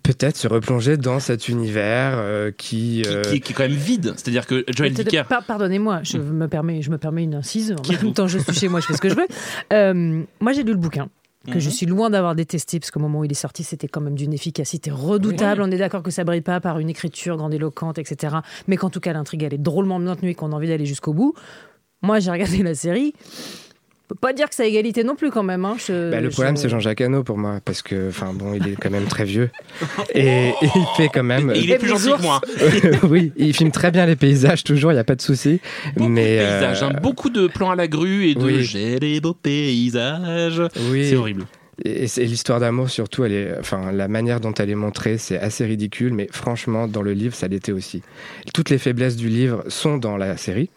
Peut-être 0.03 0.37
se 0.37 0.47
replonger 0.47 0.95
dans 0.95 1.19
cet 1.19 1.49
univers 1.49 2.13
euh, 2.15 2.51
qui, 2.51 3.01
Qui, 3.03 3.09
euh, 3.09 3.21
qui 3.23 3.35
est, 3.35 3.39
qui 3.41 3.51
est 3.51 3.55
quand 3.55 3.63
même 3.63 3.71
vide. 3.73 4.13
C'est-à-dire 4.15 4.47
que 4.47 4.63
Joel 4.69 4.93
Dicker. 4.93 5.23
par- 5.27 5.43
Pardonnez-moi, 5.43 5.99
je 6.03 6.17
me 6.17 6.47
permets, 6.47 6.81
je 6.81 6.89
me 6.91 6.97
permets 6.97 7.23
une 7.23 7.35
incise. 7.35 7.75
En 7.77 7.91
même 8.05 8.13
temps, 8.13 8.27
je 8.27 8.39
suis 8.39 8.53
chez 8.53 8.69
moi, 8.69 8.79
je 8.79 8.85
fais 8.85 8.93
ce 8.93 9.01
que 9.01 9.09
je 9.09 9.15
veux. 9.15 9.27
Euh, 9.73 10.23
moi, 10.39 10.53
j'ai 10.53 10.63
lu 10.63 10.71
le 10.71 10.77
bouquin 10.77 11.09
que 11.51 11.59
je 11.59 11.69
Mhm. 11.69 11.71
suis 11.75 11.85
loin 11.87 12.09
d'avoir 12.09 12.35
détesté 12.35 12.79
parce 12.79 12.91
qu'au 12.91 12.99
moment 12.99 13.19
où 13.19 13.25
il 13.25 13.31
est 13.31 13.35
sorti, 13.35 13.63
c'était 13.63 13.87
quand 13.87 13.99
même 13.99 14.15
d'une 14.15 14.31
efficacité 14.31 14.91
redoutable. 14.91 15.61
On 15.61 15.71
est 15.71 15.77
d'accord 15.77 16.03
que 16.03 16.11
ça 16.11 16.23
brille 16.23 16.41
pas 16.41 16.59
par 16.61 16.77
une 16.79 16.89
écriture 16.89 17.35
grandiloquente, 17.35 17.97
etc. 17.97 18.35
Mais 18.67 18.77
qu'en 18.77 18.89
tout 18.91 18.99
cas, 18.99 19.11
l'intrigue 19.11 19.43
elle 19.43 19.53
est 19.55 19.57
drôlement 19.57 19.99
bien 19.99 20.15
tenue 20.15 20.29
et 20.31 20.35
qu'on 20.35 20.51
a 20.51 20.55
envie 20.55 20.67
d'aller 20.67 20.85
jusqu'au 20.85 21.13
bout. 21.13 21.33
Moi, 22.03 22.19
j'ai 22.19 22.31
regardé 22.31 22.63
la 22.63 22.75
série. 22.75 23.13
Je 24.11 24.13
peux 24.13 24.27
pas 24.27 24.33
dire 24.33 24.49
que 24.49 24.55
c'est 24.55 24.63
à 24.63 24.67
égalité 24.67 25.05
non 25.05 25.15
plus 25.15 25.31
quand 25.31 25.41
même. 25.43 25.63
hein. 25.63 25.75
Je- 25.77 26.11
Bah, 26.11 26.19
le 26.19 26.29
je- 26.29 26.33
problème, 26.33 26.57
c'est 26.57 26.67
Jean-Jacques 26.67 26.99
Hano 26.99 27.23
pour 27.23 27.37
moi, 27.37 27.59
parce 27.63 27.81
que, 27.81 28.09
enfin 28.09 28.33
bon, 28.33 28.53
il 28.53 28.67
est 28.67 28.75
quand 28.75 28.89
même 28.89 29.05
très 29.05 29.23
vieux 29.23 29.49
et, 30.13 30.49
et 30.61 30.69
il 30.75 30.85
fait 30.97 31.07
quand 31.07 31.23
même. 31.23 31.49
Et 31.55 31.59
il 31.59 31.71
est 31.71 31.77
plus 31.77 31.87
gentil 31.87 32.11
que 32.17 32.21
moi. 32.21 32.41
oui, 33.09 33.31
il 33.37 33.53
filme 33.53 33.71
très 33.71 33.89
bien 33.89 34.05
les 34.05 34.17
paysages 34.17 34.65
toujours, 34.65 34.91
il 34.91 34.95
y 34.95 34.99
a 34.99 35.05
pas 35.05 35.15
de 35.15 35.21
souci. 35.21 35.61
Beaucoup 35.95 36.09
mais 36.09 36.35
de 36.39 36.41
paysages, 36.41 36.83
euh, 36.83 36.87
hein, 36.87 36.99
beaucoup 37.01 37.29
de 37.29 37.47
plans 37.47 37.71
à 37.71 37.75
la 37.77 37.87
grue 37.87 38.25
et 38.27 38.35
de 38.35 38.41
oui. 38.43 38.63
j'ai 38.63 38.99
des 38.99 39.21
beaux 39.21 39.33
paysages. 39.33 40.61
oui, 40.91 41.07
C'est 41.09 41.15
horrible. 41.15 41.45
Et, 41.85 42.07
c'est- 42.07 42.25
l'histoire 42.25 42.59
d'amour, 42.59 42.89
surtout, 42.89 43.23
elle 43.23 43.31
est, 43.31 43.55
enfin, 43.59 43.93
la 43.93 44.09
manière 44.09 44.41
dont 44.41 44.53
elle 44.53 44.69
est 44.69 44.75
montrée, 44.75 45.17
c'est 45.17 45.39
assez 45.39 45.65
ridicule, 45.65 46.13
mais 46.13 46.27
franchement, 46.31 46.87
dans 46.89 47.01
le 47.01 47.13
livre, 47.13 47.33
ça 47.33 47.47
l'était 47.47 47.71
aussi. 47.71 48.03
Toutes 48.53 48.69
les 48.69 48.77
faiblesses 48.77 49.15
du 49.15 49.29
livre 49.29 49.63
sont 49.69 49.95
dans 49.97 50.17
la 50.17 50.35
série. 50.35 50.69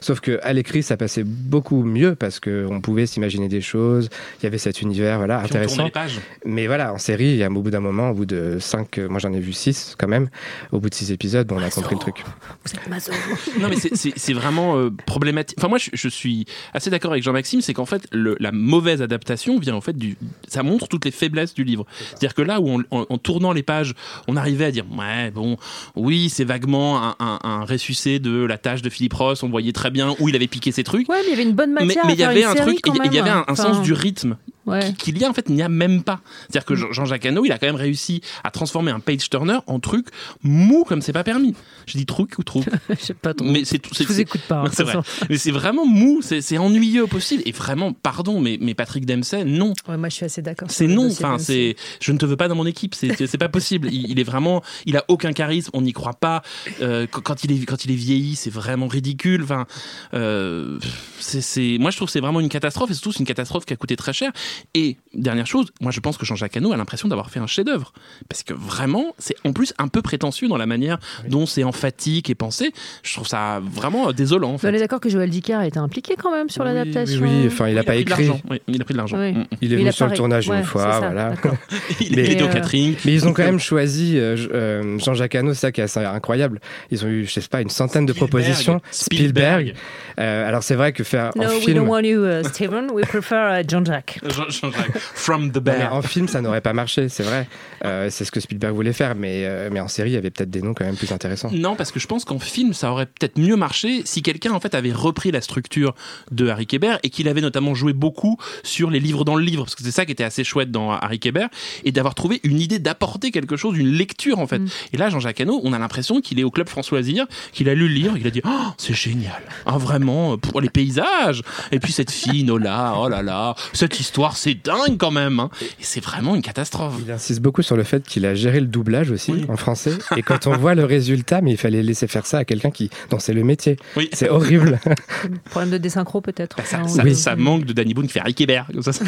Sauf 0.00 0.20
que 0.20 0.38
à 0.42 0.52
l'écrit, 0.52 0.82
ça 0.82 0.96
passait 0.96 1.24
beaucoup 1.24 1.82
mieux 1.84 2.14
parce 2.14 2.40
qu'on 2.40 2.80
pouvait 2.82 3.06
s'imaginer 3.06 3.48
des 3.48 3.60
choses. 3.60 4.08
Il 4.40 4.44
y 4.44 4.46
avait 4.46 4.58
cet 4.58 4.82
univers, 4.82 5.18
voilà, 5.18 5.38
Puis 5.38 5.46
on 5.46 5.48
tournait 5.48 5.64
intéressant. 5.64 5.84
les 5.84 5.90
pages. 5.90 6.20
Mais 6.44 6.66
voilà, 6.66 6.92
en 6.92 6.98
série, 6.98 7.30
il 7.30 7.36
y 7.36 7.42
a, 7.44 7.50
au 7.50 7.62
bout 7.62 7.70
d'un 7.70 7.80
moment, 7.80 8.10
au 8.10 8.14
bout 8.14 8.26
de 8.26 8.58
cinq, 8.60 8.98
euh, 8.98 9.08
moi 9.08 9.18
j'en 9.18 9.32
ai 9.32 9.40
vu 9.40 9.52
six 9.52 9.94
quand 9.98 10.08
même. 10.08 10.28
Au 10.72 10.80
bout 10.80 10.90
de 10.90 10.94
six 10.94 11.12
épisodes, 11.12 11.46
bon, 11.46 11.56
on 11.58 11.62
a 11.62 11.70
compris 11.70 11.94
le 11.94 12.00
truc. 12.00 12.24
Vous 12.64 12.72
êtes 12.74 12.88
maso. 12.88 13.12
Non, 13.60 13.68
mais 13.68 13.76
c'est- 13.76 14.32
vraiment 14.34 14.76
euh, 14.76 14.90
problématique. 15.06 15.56
Enfin, 15.58 15.68
moi, 15.68 15.78
je, 15.78 15.90
je 15.92 16.08
suis 16.08 16.44
assez 16.72 16.90
d'accord 16.90 17.12
avec 17.12 17.22
Jean-Maxime, 17.22 17.60
c'est 17.60 17.72
qu'en 17.72 17.86
fait, 17.86 18.02
le- 18.12 18.36
la 18.40 18.50
mauvaise 18.52 19.00
adaptation 19.00 19.58
vient 19.58 19.74
en 19.76 19.80
fait 19.80 19.96
du. 19.96 20.16
Ça 20.48 20.62
montre 20.62 20.88
toutes 20.88 21.04
les 21.04 21.10
faiblesses 21.12 21.54
du 21.54 21.62
livre. 21.64 21.86
C'est-à-dire 22.10 22.34
que 22.34 22.42
là 22.42 22.60
où, 22.60 22.68
on- 22.68 22.84
en, 22.90 23.06
en 23.08 23.18
tournant 23.18 23.52
les 23.52 23.62
pages, 23.62 23.94
on 24.28 24.36
arrivait 24.36 24.64
à 24.66 24.70
dire, 24.72 24.84
ouais, 24.98 25.30
bon, 25.30 25.56
oui, 25.94 26.28
c'est 26.30 26.44
vaguement 26.44 27.00
un, 27.02 27.14
un, 27.20 27.38
un 27.44 27.64
ressucé 27.64 28.18
de 28.18 28.44
la 28.44 28.58
tâche 28.58 28.82
de 28.82 28.90
Philippe 28.90 29.14
Ross, 29.14 29.42
on 29.42 29.48
voyait 29.50 29.72
très 29.72 29.90
bien 29.94 30.14
où 30.20 30.28
il 30.28 30.36
avait 30.36 30.46
piqué 30.48 30.70
ses 30.72 30.84
trucs. 30.84 31.08
Ouais, 31.08 31.16
mais 31.22 31.28
il 31.28 31.30
y 31.30 31.32
avait 31.32 31.42
une 31.44 31.54
bonne 31.54 31.72
matière. 31.72 32.04
mais 32.06 32.12
il 32.12 32.18
y 32.18 32.24
avait 32.24 32.44
un 32.44 32.52
série 32.52 32.76
truc, 32.76 32.94
il 33.06 33.14
y- 33.14 33.18
avait 33.18 33.30
un, 33.30 33.38
un 33.38 33.44
Enfin, 33.48 33.62
sens 33.74 33.82
du 33.82 33.94
rythme 33.94 34.36
Ouais. 34.66 34.80
qui- 34.92 34.94
qu'il 35.12 35.18
y 35.18 35.24
a 35.24 35.28
en 35.30 35.34
fait, 35.34 35.46
il 35.48 35.54
n'y 35.54 35.62
a 35.62 35.68
même 35.68 36.02
pas. 36.02 36.20
C'est-à-dire 36.48 36.64
que 36.64 36.74
Jean- 36.74 36.92
Jean-Jacques 36.92 37.26
Hano, 37.26 37.44
il 37.44 37.52
a 37.52 37.58
quand 37.58 37.66
même 37.66 37.74
réussi 37.76 38.20
à 38.44 38.50
transformer 38.50 38.90
un 38.90 39.00
page 39.00 39.28
turner 39.30 39.58
en 39.66 39.78
truc 39.80 40.06
mou 40.42 40.84
comme 40.84 41.02
c'est 41.02 41.12
pas 41.12 41.24
permis. 41.24 41.54
Je 41.86 41.98
dis 41.98 42.06
truc 42.06 42.38
ou 42.38 42.42
truc. 42.44 42.64
Je 42.88 42.94
sais 43.04 43.14
pas 43.14 43.34
trop. 43.34 43.46
Mais 43.46 43.64
c'est 43.64 43.78
tout. 43.78 43.90
Je 43.94 44.04
vous 44.04 44.20
écoute 44.20 44.40
pas. 44.48 44.60
hein, 44.62 44.68
c'est 44.72 44.84
vrai. 44.84 44.94
Mais 45.28 45.36
c'est 45.38 45.50
vraiment 45.50 45.86
mou, 45.86 46.20
c'est 46.22 46.58
ennuyeux 46.58 47.04
au 47.04 47.06
possible. 47.06 47.42
Et 47.46 47.52
vraiment, 47.52 47.92
pardon, 47.92 48.40
mais, 48.40 48.58
mais 48.60 48.74
Patrick 48.74 49.04
Dempsey, 49.06 49.44
non. 49.44 49.72
Ouais, 49.88 49.96
moi, 49.96 50.08
je 50.08 50.14
suis 50.14 50.24
assez 50.24 50.42
d'accord. 50.42 50.68
C'est 50.70 50.86
non. 50.86 51.08
Enfin, 51.10 51.38
c'est, 51.38 51.76
je 52.00 52.12
ne 52.12 52.18
te 52.18 52.24
veux 52.26 52.36
pas 52.36 52.48
dans 52.48 52.54
mon 52.54 52.66
équipe. 52.66 52.94
C'est, 52.94 53.38
pas 53.38 53.48
possible. 53.48 53.88
Il, 53.92 54.10
il 54.10 54.18
est 54.20 54.24
vraiment, 54.24 54.62
il 54.86 54.96
a 54.96 55.04
aucun 55.08 55.32
charisme. 55.32 55.70
On 55.74 55.82
n'y 55.82 55.92
croit 55.92 56.14
pas. 56.14 56.42
Euh, 56.80 57.06
quand, 57.10 57.44
il 57.44 57.52
est, 57.52 57.64
quand 57.66 57.84
il 57.84 57.90
est 57.90 57.96
vieilli, 57.96 58.34
c'est 58.36 58.50
vraiment 58.50 58.86
ridicule. 58.88 59.42
Enfin, 59.42 59.66
euh, 60.14 60.78
c'est, 61.20 61.40
c'est, 61.40 61.76
moi, 61.80 61.90
je 61.90 61.96
trouve 61.96 62.06
que 62.08 62.12
c'est 62.12 62.20
vraiment 62.20 62.40
une 62.40 62.48
catastrophe. 62.48 62.90
Et 62.90 62.94
surtout, 62.94 63.12
c'est 63.12 63.20
une 63.20 63.26
catastrophe 63.26 63.64
qui 63.64 63.72
a 63.72 63.76
coûté 63.76 63.96
très 63.96 64.12
cher. 64.12 64.32
Et 64.74 64.96
dernière 65.14 65.46
chose, 65.46 65.66
moi, 65.80 65.92
je 65.92 66.00
pense 66.00 66.16
que 66.16 66.24
Jean-Jacques 66.26 66.56
Hano 66.56 66.72
a 66.72 66.76
l'impression 66.76 67.08
d'avoir 67.08 67.30
fait 67.30 67.40
un 67.40 67.46
chef-d'œuvre. 67.46 67.92
Parce 68.28 68.42
que 68.42 68.52
vraiment, 68.54 69.14
c'est 69.18 69.36
en 69.44 69.52
plus 69.52 69.72
un 69.78 69.88
peu 69.88 70.02
prétentieux 70.02 70.48
dans 70.48 70.56
la 70.56 70.66
manière 70.66 70.98
dont 71.28 71.46
c'est 71.46 71.64
emphatique 71.64 72.30
et 72.30 72.34
pensé. 72.34 72.72
Je 73.02 73.14
trouve 73.14 73.26
ça 73.28 73.60
vraiment 73.64 74.12
désolant, 74.12 74.50
en 74.50 74.54
On 74.54 74.58
fait. 74.58 74.74
est 74.74 74.78
d'accord 74.78 75.00
que 75.00 75.08
Joël 75.08 75.30
Dicker 75.30 75.54
a 75.54 75.66
été 75.66 75.78
impliqué 75.78 76.14
quand 76.20 76.32
même 76.32 76.48
sur 76.50 76.62
Oui, 76.64 76.68
l'adaptation. 76.72 77.22
Oui, 77.22 77.28
oui, 77.42 77.46
enfin, 77.46 77.68
il 77.68 77.78
a 77.78 77.80
Oui, 77.80 77.86
pas 77.86 77.92
pris 77.92 78.04
de 78.04 78.10
écrit. 78.10 78.30
Oui, 78.50 78.62
il 78.68 78.80
a 78.80 78.84
pris 78.84 78.94
de 78.94 78.98
l'argent. 78.98 79.18
Oui. 79.18 79.32
Mm. 79.32 79.44
Il 79.60 79.72
est 79.72 79.76
Il 79.76 79.80
venu 79.80 79.92
sur 79.92 80.06
le 80.06 80.14
tournage 80.16 80.48
ouais, 80.48 80.58
une 80.58 80.64
fois, 80.64 80.92
ça, 80.92 80.98
voilà. 81.00 81.34
Il, 82.00 82.18
était 82.18 82.42
au 82.42 82.46
euh, 82.46 82.52
catering. 82.52 82.96
Mais 83.04 83.12
ils 83.12 83.26
ont 83.28 83.32
quand 83.32 83.44
même 83.44 83.58
choisi 83.60 84.18
euh, 84.18 84.36
je- 84.36 84.48
euh, 84.52 84.98
Jean-Jacques 84.98 85.34
Hano, 85.34 85.54
c'est 85.54 85.60
ça 85.60 85.72
qui 85.72 85.80
est 85.80 85.84
assez 85.84 86.00
incroyable. 86.00 86.60
Ils 86.90 87.04
ont 87.04 87.08
eu, 87.08 87.24
je 87.26 87.32
sais 87.32 87.40
pas, 87.48 87.60
une 87.60 87.70
centaine 87.70 88.06
de 88.06 88.12
Spielberg. 88.12 88.30
propositions. 88.42 88.80
Spielberg. 88.90 89.68
Spielberg. 89.68 89.74
Euh, 90.20 90.48
alors 90.48 90.62
c'est 90.62 90.74
vrai 90.74 90.92
que 90.92 91.02
faire 91.04 91.30
No, 91.36 91.44
en 91.44 91.46
we 91.48 91.64
film, 91.64 91.78
don't 91.78 91.88
want 91.88 92.00
you, 92.02 92.24
uh, 92.24 92.44
Stephen. 92.44 92.90
We 92.92 93.06
prefer 93.06 93.60
uh, 93.60 93.64
John 93.66 93.84
Jack. 93.86 94.20
Jean- 94.28 94.43
Jean-Jacques. 94.50 94.98
From 94.98 95.50
the 95.50 95.58
bear. 95.58 95.92
en 95.92 96.02
film, 96.02 96.28
ça 96.28 96.40
n'aurait 96.40 96.60
pas 96.60 96.72
marché, 96.72 97.08
c'est 97.08 97.22
vrai. 97.22 97.48
Euh, 97.84 98.08
c'est 98.10 98.24
ce 98.24 98.32
que 98.32 98.40
Spielberg 98.40 98.74
voulait 98.74 98.92
faire, 98.92 99.14
mais, 99.14 99.44
euh, 99.44 99.68
mais 99.72 99.80
en 99.80 99.88
série, 99.88 100.10
il 100.10 100.14
y 100.14 100.16
avait 100.16 100.30
peut-être 100.30 100.50
des 100.50 100.62
noms 100.62 100.74
quand 100.74 100.84
même 100.84 100.96
plus 100.96 101.12
intéressants. 101.12 101.50
Non, 101.52 101.76
parce 101.76 101.92
que 101.92 102.00
je 102.00 102.06
pense 102.06 102.24
qu'en 102.24 102.38
film, 102.38 102.72
ça 102.72 102.90
aurait 102.90 103.06
peut-être 103.06 103.38
mieux 103.38 103.56
marché 103.56 104.02
si 104.04 104.22
quelqu'un 104.22 104.52
en 104.52 104.60
fait 104.60 104.74
avait 104.74 104.92
repris 104.92 105.30
la 105.30 105.40
structure 105.40 105.94
de 106.30 106.48
Harry 106.48 106.66
Kéber 106.66 106.96
et 107.02 107.10
qu'il 107.10 107.28
avait 107.28 107.40
notamment 107.40 107.74
joué 107.74 107.92
beaucoup 107.92 108.38
sur 108.62 108.90
les 108.90 109.00
livres 109.00 109.24
dans 109.24 109.36
le 109.36 109.44
livre, 109.44 109.64
parce 109.64 109.74
que 109.74 109.82
c'est 109.82 109.90
ça 109.90 110.06
qui 110.06 110.12
était 110.12 110.24
assez 110.24 110.44
chouette 110.44 110.70
dans 110.70 110.92
Harry 110.92 111.18
Kéber, 111.18 111.46
et 111.84 111.92
d'avoir 111.92 112.14
trouvé 112.14 112.40
une 112.42 112.60
idée 112.60 112.78
d'apporter 112.78 113.30
quelque 113.30 113.56
chose, 113.56 113.76
une 113.78 113.92
lecture 113.92 114.38
en 114.38 114.46
fait. 114.46 114.58
Mm. 114.58 114.68
Et 114.92 114.96
là, 114.96 115.10
Jean-Jacques 115.10 115.40
Hano, 115.40 115.60
on 115.64 115.72
a 115.72 115.78
l'impression 115.78 116.20
qu'il 116.20 116.40
est 116.40 116.44
au 116.44 116.50
club 116.50 116.68
François 116.68 116.98
Loisir, 116.98 117.26
qu'il 117.52 117.68
a 117.68 117.74
lu 117.74 117.88
le 117.88 117.94
livre, 117.94 118.16
il 118.16 118.26
a 118.26 118.30
dit 118.30 118.42
oh, 118.44 118.72
c'est 118.78 118.94
génial, 118.94 119.42
ah 119.66 119.78
vraiment 119.78 120.38
pour 120.38 120.60
les 120.60 120.70
paysages, 120.70 121.42
et 121.72 121.78
puis 121.78 121.92
cette 121.92 122.10
fille 122.10 122.44
Nola, 122.44 122.94
oh 122.96 123.08
là 123.08 123.22
là, 123.22 123.54
cette 123.72 124.00
histoire 124.00 124.33
c'est 124.34 124.54
dingue 124.54 124.96
quand 124.98 125.10
même. 125.10 125.40
hein. 125.40 125.50
Et 125.62 125.66
c'est 125.84 126.02
vraiment 126.02 126.34
une 126.34 126.42
catastrophe. 126.42 126.94
Il 127.04 127.10
insiste 127.10 127.40
beaucoup 127.40 127.62
sur 127.62 127.76
le 127.76 127.84
fait 127.84 128.04
qu'il 128.06 128.26
a 128.26 128.34
géré 128.34 128.60
le 128.60 128.66
doublage 128.66 129.10
aussi 129.10 129.44
en 129.48 129.56
français. 129.56 129.92
Et 130.16 130.22
quand 130.22 130.46
on 130.46 130.56
voit 130.56 130.74
le 130.74 130.84
résultat, 130.84 131.40
mais 131.40 131.52
il 131.52 131.56
fallait 131.56 131.82
laisser 131.82 132.06
faire 132.06 132.26
ça 132.26 132.38
à 132.38 132.44
quelqu'un 132.44 132.70
qui 132.70 132.90
dont 133.10 133.18
c'est 133.18 133.32
le 133.32 133.44
métier. 133.44 133.76
Oui. 133.96 134.08
C'est 134.12 134.28
horrible. 134.28 134.78
Problème 135.50 135.70
de 135.70 135.78
désynchro 135.78 136.20
peut-être. 136.20 136.56
Ça, 136.64 136.78
Non, 136.78 136.88
ça- 136.88 137.02
oui. 137.04 137.14
ça 137.14 137.36
manque 137.36 137.64
de 137.64 137.72
Danny 137.72 137.94
Boone 137.94 138.06
qui 138.06 138.12
fait 138.12 138.22
Rick 138.22 138.40
Hébert. 138.40 138.66
Comme 138.72 138.82
ça, 138.82 138.92
ça, 138.92 139.04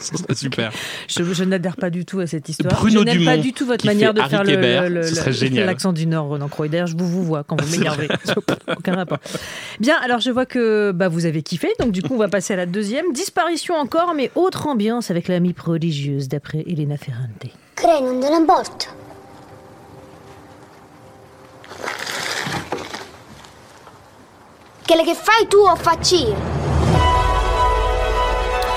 ça 0.00 0.16
serait 0.16 0.34
super. 0.34 0.72
Je, 1.08 1.22
je 1.24 1.44
n'adhère 1.44 1.76
pas 1.76 1.90
du 1.90 2.04
tout 2.04 2.20
à 2.20 2.26
cette 2.26 2.48
histoire. 2.48 2.74
Bruno 2.74 3.00
je 3.00 3.04
n'aime 3.04 3.24
pas 3.24 3.36
du 3.38 3.52
tout 3.52 3.66
votre 3.66 3.84
manière 3.86 4.14
de 4.14 4.20
Harry 4.20 4.30
faire 4.30 4.44
le- 4.44 4.50
Kéber, 4.50 4.80
le- 4.82 4.88
le- 4.88 5.02
ce 5.02 5.14
serait 5.14 5.30
le- 5.30 5.36
génial. 5.36 5.66
l'accent 5.66 5.92
du 5.92 6.06
Nord, 6.06 6.28
Renan 6.28 6.48
Croix. 6.48 6.68
D'ailleurs, 6.68 6.86
je 6.86 6.96
vous, 6.96 7.08
vous 7.08 7.24
vois 7.24 7.44
quand 7.44 7.60
vous 7.60 7.70
m'énervez. 7.70 8.08
Aucun 8.76 8.94
rapport. 8.94 9.18
Bien, 9.80 9.96
alors 10.02 10.20
je 10.20 10.30
vois 10.30 10.46
que 10.46 10.92
bah, 10.92 11.08
vous 11.08 11.26
avez 11.26 11.42
kiffé, 11.42 11.68
donc 11.80 11.92
du 11.92 12.02
coup 12.02 12.14
on 12.14 12.18
va 12.18 12.28
passer 12.28 12.52
à 12.54 12.56
la 12.56 12.66
deuxième. 12.66 13.04
Disparition 13.12 13.74
encore, 13.74 14.14
mais 14.14 14.30
autre 14.34 14.63
ambiance 14.66 15.10
avec 15.10 15.28
l'amie 15.28 15.52
prodigieuse 15.52 16.28
d'après 16.28 16.64
Elena 16.66 16.96
Ferrante. 16.96 17.46
Quelle 24.86 25.04
che 25.04 25.14
fai 25.14 25.48
tu 25.48 25.56
o 25.56 25.74
faccio 25.76 26.16
io? 26.16 26.62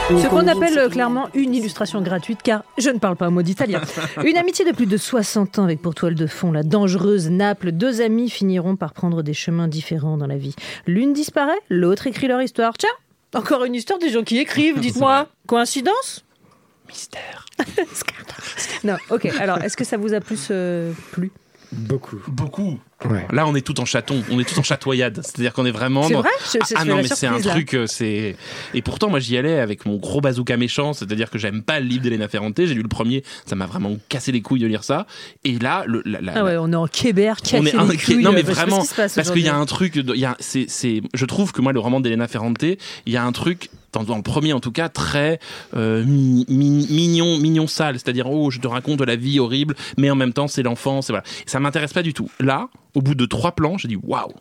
Ce 0.10 0.28
qu'on 0.30 0.48
appelle 0.48 0.78
euh, 0.78 0.88
clairement 0.88 1.28
une 1.34 1.54
illustration 1.54 2.02
gratuite, 2.02 2.42
car 2.42 2.64
je 2.78 2.90
ne 2.90 2.98
parle 2.98 3.18
pas 3.18 3.26
un 3.26 3.30
mot 3.30 3.42
d'italien. 3.42 3.82
Une 4.24 4.38
amitié 4.38 4.64
de 4.64 4.72
plus 4.72 4.86
de 4.86 4.96
60 4.96 5.60
ans 5.60 5.66
avec 5.66 5.82
pour 5.82 5.96
toile 5.96 6.16
de 6.16 6.28
fond 6.28 6.54
la 6.54 6.64
dangereuse 6.64 7.30
Naples. 7.30 7.74
Deux 7.74 8.00
amis 8.00 8.30
finiront 8.30 8.78
par 8.78 8.94
prendre 8.94 9.22
des 9.22 9.34
chemins 9.34 9.68
différents 9.68 10.16
dans 10.16 10.28
la 10.28 10.38
vie. 10.38 10.56
L'une 10.86 11.12
disparaît, 11.12 11.60
l'autre 11.70 12.08
écrit 12.08 12.28
leur 12.28 12.42
histoire. 12.42 12.78
Tiens, 12.78 12.90
encore 13.34 13.64
une 13.66 13.76
histoire 13.76 14.00
des 14.00 14.10
gens 14.10 14.24
qui 14.24 14.38
écrivent, 14.38 14.80
dites-moi. 14.88 15.28
Coïncidence? 15.48 16.26
Mystère. 16.88 17.46
Non, 18.84 18.96
ok. 19.10 19.26
Alors, 19.40 19.58
est-ce 19.64 19.76
que 19.76 19.84
ça 19.84 19.98
vous 19.98 20.14
a 20.14 20.20
plus 20.22 20.50
euh, 20.52 20.94
plu? 21.12 21.32
Beaucoup. 21.72 22.22
Beaucoup. 22.28 22.80
Ouais. 23.06 23.28
Là, 23.32 23.46
on 23.48 23.54
est 23.56 23.62
tout 23.62 23.80
en 23.80 23.86
chaton, 23.86 24.24
on 24.32 24.40
est 24.40 24.44
tout 24.44 24.60
en 24.60 24.64
chatoyade. 24.64 25.20
C'est-à-dire 25.24 25.54
qu'on 25.54 25.66
est 25.68 25.72
vraiment. 25.72 26.04
C'est 26.04 26.14
dans- 26.14 26.22
vrai 26.22 26.30
Je- 26.52 26.58
Ah 26.62 26.66
c'est 26.66 26.86
non, 26.86 26.96
la 26.96 27.02
mais 27.04 27.08
c'est 27.08 27.28
un 27.28 27.38
là. 27.38 27.52
truc, 27.52 27.76
euh, 27.76 27.86
c'est. 27.86 28.36
Et 28.74 28.82
pourtant, 28.82 29.10
moi, 29.10 29.20
j'y 29.20 29.38
allais 29.38 29.60
avec 29.60 29.86
mon 29.86 29.98
gros 29.98 30.20
bazooka 30.20 30.58
méchant, 30.58 30.94
c'est-à-dire 30.94 31.30
que 31.30 31.38
j'aime 31.38 31.62
pas 31.62 31.80
le 31.80 31.86
livre 31.86 32.02
d'Elena 32.04 32.28
Ferrante. 32.28 32.56
J'ai 32.58 32.74
lu 32.74 32.82
le 32.82 32.88
premier, 32.88 33.24
ça 33.46 33.56
m'a 33.56 33.68
vraiment 33.68 33.96
cassé 34.10 34.32
les 34.32 34.42
couilles 34.42 34.62
de 34.62 34.68
lire 34.68 34.84
ça. 34.84 35.06
Et 35.44 35.60
là, 35.60 35.84
le, 35.86 36.02
la, 36.06 36.22
la- 36.22 36.34
Ah 36.38 36.44
ouais, 36.44 36.58
on 36.58 36.72
est 36.72 36.76
en 36.76 36.88
Kéber, 36.88 37.34
on 37.54 37.66
est 37.66 37.76
un- 37.76 37.88
couilles, 37.88 38.24
non 38.24 38.32
mais 38.32 38.42
je 38.42 38.46
vraiment 38.48 38.84
parce 38.96 39.32
qu'il 39.32 39.44
y 39.44 39.50
a 39.50 39.56
un 39.56 39.66
truc 39.66 39.96
il 39.96 40.20
y 40.20 40.26
a 40.26 40.36
c'est 40.40 40.66
c'est 40.68 41.02
je 41.14 41.26
trouve 41.26 41.52
que 41.52 41.62
moi 41.62 41.74
le 41.74 41.80
roman 41.80 42.00
d'Elena 42.00 42.28
Ferrante 42.28 42.64
il 42.64 42.78
y 43.14 43.18
a 43.18 43.24
un 43.24 43.32
truc 43.32 43.70
dans, 43.94 44.04
dans 44.04 44.16
le 44.16 44.22
premier 44.24 44.54
en 44.54 44.60
tout 44.60 44.72
cas 44.72 44.90
très 44.90 45.40
euh, 45.76 46.04
mi- 46.06 46.46
mi- 46.50 46.88
mignon 46.90 47.38
mignon 47.38 47.68
sale 47.68 47.96
c'est-à-dire 47.96 48.30
oh 48.30 48.50
je 48.52 48.60
te 48.60 48.68
raconte 48.68 49.00
de 49.00 49.04
la 49.06 49.16
vie 49.16 49.40
horrible 49.40 49.76
mais 49.98 50.10
en 50.10 50.16
même 50.16 50.34
temps 50.34 50.48
c'est 50.48 50.64
l'enfance 50.64 51.10
et 51.10 51.14
voilà 51.14 51.24
ça 51.46 51.60
m'intéresse 51.60 51.94
pas 51.94 52.04
du 52.04 52.14
tout 52.14 52.30
là 52.40 52.70
au 52.98 53.02
bout 53.02 53.14
de 53.14 53.28
trois 53.28 53.52
plans 53.52 53.78
j'ai 53.78 53.88
dit 53.88 53.98
waouh 54.02 54.34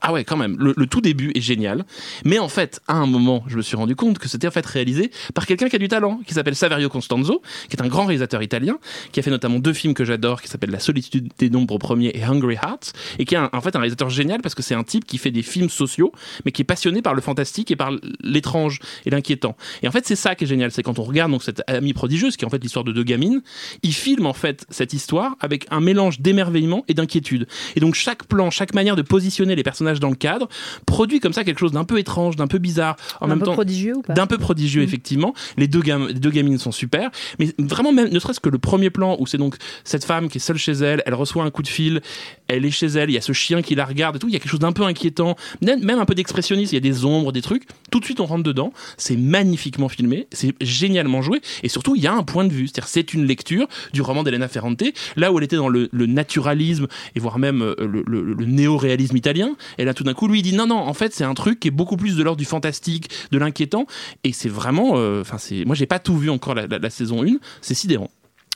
ah 0.00 0.12
ouais, 0.12 0.24
quand 0.24 0.36
même. 0.36 0.56
Le, 0.58 0.74
tout 0.86 1.00
début 1.00 1.32
est 1.34 1.40
génial. 1.40 1.84
Mais 2.24 2.38
en 2.38 2.48
fait, 2.48 2.80
à 2.88 2.94
un 2.94 3.06
moment, 3.06 3.44
je 3.46 3.56
me 3.56 3.62
suis 3.62 3.76
rendu 3.76 3.96
compte 3.96 4.18
que 4.18 4.28
c'était 4.28 4.46
en 4.46 4.50
fait 4.50 4.64
réalisé 4.66 5.10
par 5.34 5.46
quelqu'un 5.46 5.68
qui 5.68 5.76
a 5.76 5.78
du 5.78 5.88
talent, 5.88 6.20
qui 6.26 6.34
s'appelle 6.34 6.56
Saverio 6.56 6.88
Costanzo, 6.88 7.42
qui 7.68 7.76
est 7.76 7.82
un 7.82 7.88
grand 7.88 8.06
réalisateur 8.06 8.42
italien, 8.42 8.78
qui 9.12 9.20
a 9.20 9.22
fait 9.22 9.30
notamment 9.30 9.58
deux 9.58 9.72
films 9.72 9.94
que 9.94 10.04
j'adore, 10.04 10.42
qui 10.42 10.48
s'appellent 10.48 10.70
La 10.70 10.80
solitude 10.80 11.32
des 11.38 11.50
nombres 11.50 11.78
premiers 11.78 12.12
et 12.14 12.22
Hungry 12.22 12.54
Hearts, 12.54 12.92
et 13.18 13.24
qui 13.24 13.34
est 13.34 13.38
en 13.38 13.60
fait 13.60 13.76
un 13.76 13.80
réalisateur 13.80 14.10
génial 14.10 14.40
parce 14.42 14.54
que 14.54 14.62
c'est 14.62 14.74
un 14.74 14.84
type 14.84 15.04
qui 15.04 15.18
fait 15.18 15.30
des 15.30 15.42
films 15.42 15.70
sociaux, 15.70 16.12
mais 16.44 16.52
qui 16.52 16.62
est 16.62 16.64
passionné 16.64 17.02
par 17.02 17.14
le 17.14 17.20
fantastique 17.20 17.70
et 17.70 17.76
par 17.76 17.92
l'étrange 18.22 18.80
et 19.04 19.10
l'inquiétant. 19.10 19.56
Et 19.82 19.88
en 19.88 19.90
fait, 19.90 20.06
c'est 20.06 20.16
ça 20.16 20.34
qui 20.34 20.44
est 20.44 20.46
génial, 20.46 20.70
c'est 20.70 20.82
quand 20.82 20.98
on 20.98 21.02
regarde 21.02 21.30
donc 21.30 21.42
cette 21.42 21.62
amie 21.66 21.92
prodigieuse, 21.92 22.36
qui 22.36 22.44
est 22.44 22.46
en 22.46 22.50
fait 22.50 22.62
l'histoire 22.62 22.84
de 22.84 22.92
deux 22.92 23.04
gamines, 23.04 23.42
il 23.82 23.94
filme 23.94 24.26
en 24.26 24.32
fait 24.32 24.66
cette 24.70 24.92
histoire 24.92 25.36
avec 25.40 25.66
un 25.70 25.80
mélange 25.80 26.20
d'émerveillement 26.20 26.84
et 26.88 26.94
d'inquiétude. 26.94 27.46
Et 27.76 27.80
donc 27.80 27.94
chaque 27.94 28.24
plan, 28.24 28.50
chaque 28.50 28.74
manière 28.74 28.96
de 28.96 29.02
positionner 29.02 29.56
les 29.56 29.62
personnages 29.62 29.89
dans 29.98 30.10
le 30.10 30.14
cadre 30.14 30.48
produit 30.86 31.18
comme 31.18 31.32
ça 31.32 31.42
quelque 31.42 31.58
chose 31.58 31.72
d'un 31.72 31.84
peu 31.84 31.98
étrange, 31.98 32.36
d'un 32.36 32.46
peu 32.46 32.58
bizarre, 32.58 32.96
en 33.20 33.26
même 33.26 33.38
peu 33.40 33.46
temps 33.46 33.52
prodigieux 33.54 33.96
ou 33.96 34.02
pas 34.02 34.12
d'un 34.12 34.26
peu 34.28 34.38
prodigieux 34.38 34.82
effectivement. 34.82 35.34
Les 35.56 35.66
deux 35.66 35.80
gam- 35.80 36.06
les 36.06 36.14
deux 36.14 36.30
gamines 36.30 36.58
sont 36.58 36.70
super, 36.70 37.10
mais 37.38 37.52
vraiment 37.58 37.92
même 37.92 38.10
ne 38.10 38.18
serait-ce 38.20 38.40
que 38.40 38.48
le 38.50 38.58
premier 38.58 38.90
plan 38.90 39.16
où 39.18 39.26
c'est 39.26 39.38
donc 39.38 39.56
cette 39.82 40.04
femme 40.04 40.28
qui 40.28 40.38
est 40.38 40.40
seule 40.40 40.58
chez 40.58 40.72
elle, 40.72 41.02
elle 41.06 41.14
reçoit 41.14 41.42
un 41.42 41.50
coup 41.50 41.62
de 41.62 41.68
fil, 41.68 42.00
elle 42.46 42.64
est 42.64 42.70
chez 42.70 42.86
elle, 42.86 43.10
il 43.10 43.14
y 43.14 43.18
a 43.18 43.22
ce 43.22 43.32
chien 43.32 43.62
qui 43.62 43.74
la 43.74 43.84
regarde 43.86 44.16
et 44.16 44.18
tout, 44.18 44.28
il 44.28 44.32
y 44.34 44.36
a 44.36 44.38
quelque 44.38 44.50
chose 44.50 44.60
d'un 44.60 44.72
peu 44.72 44.82
inquiétant, 44.84 45.34
même 45.62 45.82
même 45.82 45.98
un 45.98 46.04
peu 46.04 46.14
d'expressionniste, 46.14 46.72
il 46.72 46.76
y 46.76 46.78
a 46.78 46.80
des 46.80 47.04
ombres, 47.06 47.32
des 47.32 47.42
trucs. 47.42 47.64
Tout 47.90 48.00
de 48.00 48.04
suite 48.04 48.20
on 48.20 48.26
rentre 48.26 48.42
dedans, 48.44 48.72
c'est 48.96 49.16
magnifiquement 49.16 49.88
filmé, 49.88 50.26
c'est 50.32 50.54
génialement 50.60 51.22
joué 51.22 51.40
et 51.62 51.68
surtout 51.68 51.96
il 51.96 52.02
y 52.02 52.06
a 52.06 52.12
un 52.12 52.22
point 52.22 52.44
de 52.44 52.52
vue, 52.52 52.66
c'est-à-dire 52.68 52.88
c'est 52.88 53.14
une 53.14 53.24
lecture 53.26 53.66
du 53.92 54.02
roman 54.02 54.22
d'Elena 54.22 54.48
Ferrante, 54.48 54.82
là 55.16 55.32
où 55.32 55.38
elle 55.38 55.44
était 55.44 55.56
dans 55.56 55.68
le, 55.68 55.88
naturalisme 55.92 56.86
et 57.14 57.20
voire 57.20 57.38
même 57.38 57.62
euh, 57.62 57.74
le, 57.80 58.02
le- 58.06 58.34
néo-réalisme 58.46 59.16
italien, 59.16 59.56
et 59.78 59.84
là 59.84 59.94
tout 59.94 60.04
d'un 60.04 60.14
coup 60.14 60.28
lui 60.28 60.40
il 60.40 60.42
dit 60.42 60.52
non 60.54 60.66
non 60.66 60.76
en 60.78 60.94
fait 60.94 61.12
c'est 61.14 61.24
un 61.24 61.34
truc 61.34 61.60
qui 61.60 61.68
est 61.68 61.72
beaucoup 61.72 61.96
plus 61.96 62.16
de 62.16 62.22
l'ordre 62.22 62.38
du 62.38 62.44
fantastique, 62.44 63.10
de 63.30 63.38
l'inquiétant 63.38 63.86
et 64.24 64.32
c'est 64.32 64.48
vraiment, 64.48 64.92
euh, 64.96 65.20
enfin 65.22 65.38
c'est, 65.38 65.64
moi 65.64 65.74
j'ai 65.74 65.86
pas 65.86 65.98
tout 65.98 66.16
vu 66.16 66.30
encore 66.30 66.54
la, 66.54 66.66
la- 66.66 66.90
saison 66.90 67.22
1, 67.24 67.36
c'est 67.60 67.74
sidérant. 67.74 68.10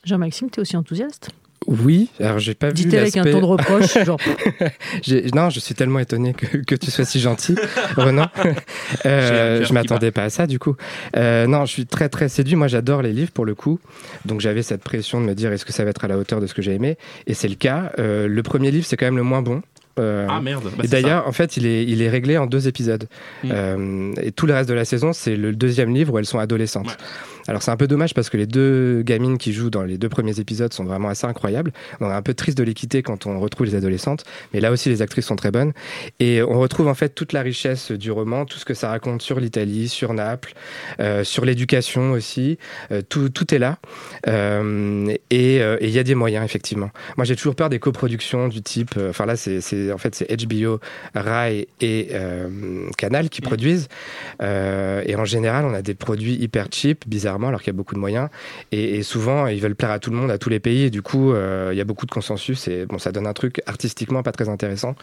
Jean-Maxime, 0.04 0.50
t'es 0.50 0.60
aussi 0.60 0.76
enthousiaste? 0.76 1.30
Oui, 1.66 2.10
alors 2.20 2.38
j'ai 2.38 2.54
pas 2.54 2.68
vu 2.68 2.74
Dit-elle 2.74 3.00
avec 3.00 3.16
un 3.16 3.24
ton 3.24 3.40
de 3.40 3.44
reproche, 3.44 3.98
genre. 4.04 4.20
Non, 5.34 5.50
je 5.50 5.60
suis 5.60 5.74
tellement 5.74 5.98
étonné 5.98 6.34
que, 6.34 6.58
que 6.58 6.74
tu 6.74 6.90
sois 6.90 7.04
si 7.04 7.20
gentil, 7.20 7.54
Renan. 7.96 8.28
Euh, 9.06 9.64
je 9.64 9.72
m'attendais 9.72 10.10
pas 10.10 10.24
à 10.24 10.30
ça, 10.30 10.46
du 10.46 10.58
coup. 10.58 10.76
Euh, 11.16 11.46
non, 11.46 11.64
je 11.64 11.72
suis 11.72 11.86
très 11.86 12.08
très 12.08 12.28
séduit. 12.28 12.56
Moi, 12.56 12.68
j'adore 12.68 13.02
les 13.02 13.12
livres 13.12 13.32
pour 13.32 13.44
le 13.44 13.54
coup. 13.54 13.80
Donc, 14.24 14.40
j'avais 14.40 14.62
cette 14.62 14.82
pression 14.82 15.20
de 15.20 15.26
me 15.26 15.34
dire 15.34 15.52
est-ce 15.52 15.64
que 15.64 15.72
ça 15.72 15.84
va 15.84 15.90
être 15.90 16.04
à 16.04 16.08
la 16.08 16.18
hauteur 16.18 16.40
de 16.40 16.46
ce 16.46 16.54
que 16.54 16.62
j'ai 16.62 16.72
aimé? 16.74 16.96
Et 17.26 17.34
c'est 17.34 17.48
le 17.48 17.56
cas. 17.56 17.92
Euh, 17.98 18.28
le 18.28 18.42
premier 18.42 18.70
livre, 18.70 18.86
c'est 18.86 18.96
quand 18.96 19.06
même 19.06 19.16
le 19.16 19.22
moins 19.22 19.42
bon. 19.42 19.62
Euh, 19.98 20.26
Ah 20.28 20.40
merde. 20.40 20.70
bah, 20.76 20.84
et 20.84 20.88
d'ailleurs, 20.88 21.28
en 21.28 21.32
fait, 21.32 21.56
il 21.56 21.66
est, 21.66 21.84
il 21.84 22.02
est 22.02 22.08
réglé 22.08 22.36
en 22.36 22.46
deux 22.46 22.66
épisodes. 22.68 23.06
Mm. 23.44 23.50
Euh, 23.52 24.12
et 24.20 24.32
tout 24.32 24.46
le 24.46 24.54
reste 24.54 24.68
de 24.68 24.74
la 24.74 24.84
saison, 24.84 25.12
c'est 25.12 25.36
le 25.36 25.52
deuxième 25.52 25.94
livre 25.94 26.14
où 26.14 26.18
elles 26.18 26.26
sont 26.26 26.38
adolescentes. 26.38 26.96
Alors 27.46 27.62
c'est 27.62 27.70
un 27.70 27.76
peu 27.76 27.86
dommage 27.86 28.14
parce 28.14 28.30
que 28.30 28.36
les 28.36 28.46
deux 28.46 29.02
gamines 29.02 29.36
qui 29.36 29.52
jouent 29.52 29.70
dans 29.70 29.82
les 29.82 29.98
deux 29.98 30.08
premiers 30.08 30.40
épisodes 30.40 30.72
sont 30.72 30.84
vraiment 30.84 31.08
assez 31.08 31.26
incroyables. 31.26 31.72
On 32.00 32.08
est 32.08 32.14
un 32.14 32.22
peu 32.22 32.32
triste 32.34 32.56
de 32.56 32.64
les 32.64 32.74
quitter 32.74 33.02
quand 33.02 33.26
on 33.26 33.38
retrouve 33.38 33.66
les 33.66 33.74
adolescentes, 33.74 34.24
mais 34.52 34.60
là 34.60 34.70
aussi 34.70 34.88
les 34.88 35.02
actrices 35.02 35.26
sont 35.26 35.36
très 35.36 35.50
bonnes. 35.50 35.72
Et 36.20 36.42
on 36.42 36.58
retrouve 36.58 36.88
en 36.88 36.94
fait 36.94 37.10
toute 37.10 37.32
la 37.32 37.42
richesse 37.42 37.92
du 37.92 38.10
roman, 38.10 38.46
tout 38.46 38.58
ce 38.58 38.64
que 38.64 38.74
ça 38.74 38.88
raconte 38.88 39.20
sur 39.20 39.40
l'Italie, 39.40 39.88
sur 39.88 40.14
Naples, 40.14 40.54
euh, 41.00 41.24
sur 41.24 41.44
l'éducation 41.44 42.12
aussi. 42.12 42.58
Euh, 42.92 43.02
tout, 43.06 43.28
tout 43.28 43.54
est 43.54 43.58
là. 43.58 43.78
Euh, 44.26 45.14
et 45.30 45.60
il 45.80 45.90
y 45.90 45.98
a 45.98 46.02
des 46.02 46.14
moyens 46.14 46.44
effectivement. 46.44 46.90
Moi 47.16 47.24
j'ai 47.24 47.36
toujours 47.36 47.54
peur 47.54 47.68
des 47.68 47.78
coproductions 47.78 48.48
du 48.48 48.62
type. 48.62 48.94
Enfin 49.08 49.26
là 49.26 49.36
c'est 49.36 49.92
en 49.92 49.98
fait 49.98 50.14
c'est 50.14 50.46
HBO, 50.46 50.80
Rai 51.14 51.68
et 51.80 52.08
Canal 52.96 53.28
qui 53.28 53.42
produisent. 53.42 53.88
Et 54.40 55.14
en 55.16 55.24
général 55.24 55.66
on 55.66 55.74
a 55.74 55.82
des 55.82 55.94
produits 55.94 56.34
hyper 56.34 56.68
cheap, 56.70 57.04
alors 57.48 57.60
qu'il 57.60 57.68
y 57.68 57.74
a 57.74 57.76
beaucoup 57.76 57.94
de 57.94 58.00
moyens. 58.00 58.28
Et, 58.72 58.96
et 58.96 59.02
souvent 59.02 59.46
ils 59.46 59.60
veulent 59.60 59.74
plaire 59.74 59.90
à 59.90 59.98
tout 59.98 60.10
le 60.10 60.16
monde, 60.16 60.30
à 60.30 60.38
tous 60.38 60.50
les 60.50 60.60
pays. 60.60 60.82
Et 60.84 60.90
du 60.90 61.02
coup 61.02 61.32
euh, 61.32 61.70
il 61.72 61.78
y 61.78 61.80
a 61.80 61.84
beaucoup 61.84 62.06
de 62.06 62.10
consensus 62.10 62.68
et 62.68 62.86
bon 62.86 62.98
ça 62.98 63.12
donne 63.12 63.26
un 63.26 63.32
truc 63.32 63.60
artistiquement 63.66 64.22
pas 64.22 64.32
très 64.32 64.48
intéressant. 64.48 64.94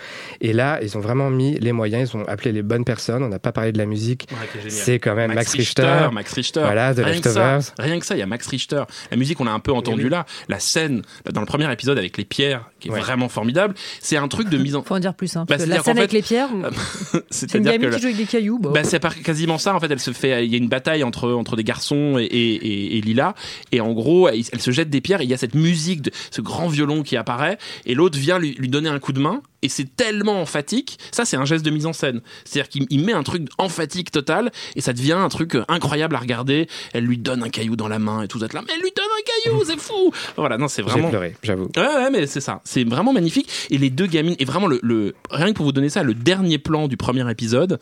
Et 0.41 0.53
là 0.53 0.79
ils 0.81 0.97
ont 0.97 1.01
vraiment 1.01 1.29
mis 1.29 1.57
les 1.59 1.71
moyens, 1.71 2.11
ils 2.13 2.17
ont 2.17 2.25
appelé 2.27 2.51
les 2.51 2.61
bonnes 2.63 2.85
personnes. 2.85 3.23
On 3.23 3.29
n'a 3.29 3.39
pas 3.39 3.51
parlé 3.51 3.71
de 3.71 3.77
la 3.77 3.85
musique. 3.85 4.27
Ouais, 4.31 4.69
c'est 4.69 4.99
quand 4.99 5.15
même 5.15 5.33
Max, 5.33 5.51
Richter. 5.53 6.07
Max 6.11 6.33
Richter. 6.33 6.61
Voilà, 6.61 6.93
The 6.93 6.99
rien 6.99 7.21
que, 7.21 7.29
ça, 7.29 7.59
rien 7.79 7.99
que 7.99 8.05
ça, 8.05 8.15
il 8.15 8.19
y 8.19 8.23
a 8.23 8.25
Max 8.27 8.47
Richter. 8.47 8.83
La 9.11 9.17
musique, 9.17 9.39
on 9.39 9.45
l'a 9.45 9.51
un 9.53 9.59
peu 9.59 9.71
entendu 9.71 10.05
oui. 10.05 10.09
là. 10.09 10.25
La 10.49 10.59
scène, 10.59 11.01
dans 11.31 11.41
le 11.41 11.45
premier 11.45 11.71
épisode 11.71 11.97
avec 11.97 12.17
les 12.17 12.25
pierres, 12.25 12.69
qui 12.79 12.87
est 12.87 12.91
Ouais. 12.91 12.99
vraiment 12.99 13.29
formidable. 13.29 13.73
C'est 14.01 14.17
un 14.17 14.27
truc 14.27 14.49
de 14.49 14.57
mise 14.57 14.75
en. 14.75 14.83
Faut 14.83 14.95
en 14.95 14.99
dire 14.99 15.13
plus. 15.13 15.35
Hein, 15.35 15.41
Bah, 15.47 15.55
parce 15.57 15.65
que 15.65 15.69
la 15.69 15.81
scène 15.83 15.97
avec 15.97 16.11
fait- 16.11 16.17
les 16.17 16.21
pierres, 16.23 16.49
c'est 17.29 17.53
une 17.53 17.63
C'est-à-dire 17.63 17.71
gamine 17.73 17.89
que. 17.89 17.95
qui 17.95 18.01
joue 18.01 18.07
avec 18.07 18.17
des 18.17 18.25
cailloux. 18.25 18.59
Bah, 18.59 18.71
Bah, 18.73 18.83
c'est 18.83 19.01
quasiment 19.23 19.57
ça 19.57 19.75
en 19.75 19.79
fait 19.79 19.89
elle 19.91 19.99
se 19.99 20.11
fait 20.11 20.45
il 20.45 20.51
y 20.51 20.55
a 20.55 20.57
une 20.57 20.67
bataille 20.69 21.03
entre 21.03 21.31
entre 21.31 21.55
des 21.55 21.63
garçons 21.63 22.17
et, 22.21 23.01
Lila. 23.01 23.35
Et 23.71 23.81
en 23.81 23.93
gros 23.93 24.27
elle, 24.27 24.43
se 24.43 24.71
jette 24.71 24.89
des 24.89 25.01
pierres 25.01 25.21
et 25.21 25.25
il 25.25 25.29
y 25.29 25.33
a 25.33 25.37
cette 25.37 25.55
musique 25.55 26.01
de 26.01 26.11
ce 26.31 26.41
grand 26.41 26.67
violon 26.67 27.03
qui 27.03 27.17
apparaît. 27.17 27.57
Et 27.85 27.93
l'autre 27.93 28.17
vient 28.17 28.39
lui 28.39 28.69
donner 28.69 28.89
un 28.89 28.99
coup 28.99 29.13
de 29.13 29.19
main 29.19 29.41
et 29.61 29.69
c'est 29.69 29.95
tellement 29.95 30.41
emphatique 30.41 30.97
ça 31.11 31.25
c'est 31.25 31.37
un 31.37 31.45
geste 31.45 31.65
de 31.65 31.71
mise 31.71 31.85
en 31.85 31.93
scène 31.93 32.21
c'est-à-dire 32.45 32.69
qu'il 32.69 32.87
il 32.89 33.05
met 33.05 33.13
un 33.13 33.23
truc 33.23 33.47
emphatique 33.57 34.11
total 34.11 34.51
et 34.75 34.81
ça 34.81 34.93
devient 34.93 35.13
un 35.13 35.29
truc 35.29 35.55
euh, 35.55 35.63
incroyable 35.67 36.15
à 36.15 36.19
regarder 36.19 36.67
elle 36.93 37.05
lui 37.05 37.17
donne 37.17 37.43
un 37.43 37.49
caillou 37.49 37.75
dans 37.75 37.87
la 37.87 37.99
main 37.99 38.23
et 38.23 38.27
tout 38.27 38.39
ça 38.39 38.47
là 38.53 38.61
mais 38.65 38.73
elle 38.73 38.81
lui 38.81 38.91
donne 38.95 39.05
un 39.05 39.51
caillou 39.51 39.63
c'est 39.65 39.79
fou 39.79 40.11
voilà 40.37 40.57
non 40.57 40.67
c'est 40.67 40.81
J'ai 40.83 40.89
vraiment 40.89 41.09
pleuré, 41.09 41.35
j'avoue. 41.43 41.67
Ouais, 41.75 41.81
ouais, 41.83 42.09
mais 42.09 42.27
c'est 42.27 42.39
ça. 42.41 42.61
C'est 42.63 42.83
vraiment 42.83 43.13
magnifique. 43.13 43.49
Et 43.69 43.77
les 43.77 43.89
deux 43.89 44.07
gamines, 44.07 44.35
et 44.39 44.45
vraiment, 44.45 44.67
le, 44.67 44.79
le, 44.81 45.13
rien 45.29 45.47
que 45.47 45.53
pour 45.53 45.65
vous 45.65 45.71
donner 45.71 45.89
ça, 45.89 46.03
le 46.03 46.13
dernier 46.13 46.57
plan 46.57 46.87
du 46.87 46.97
premier 46.97 47.29
épisode, 47.29 47.79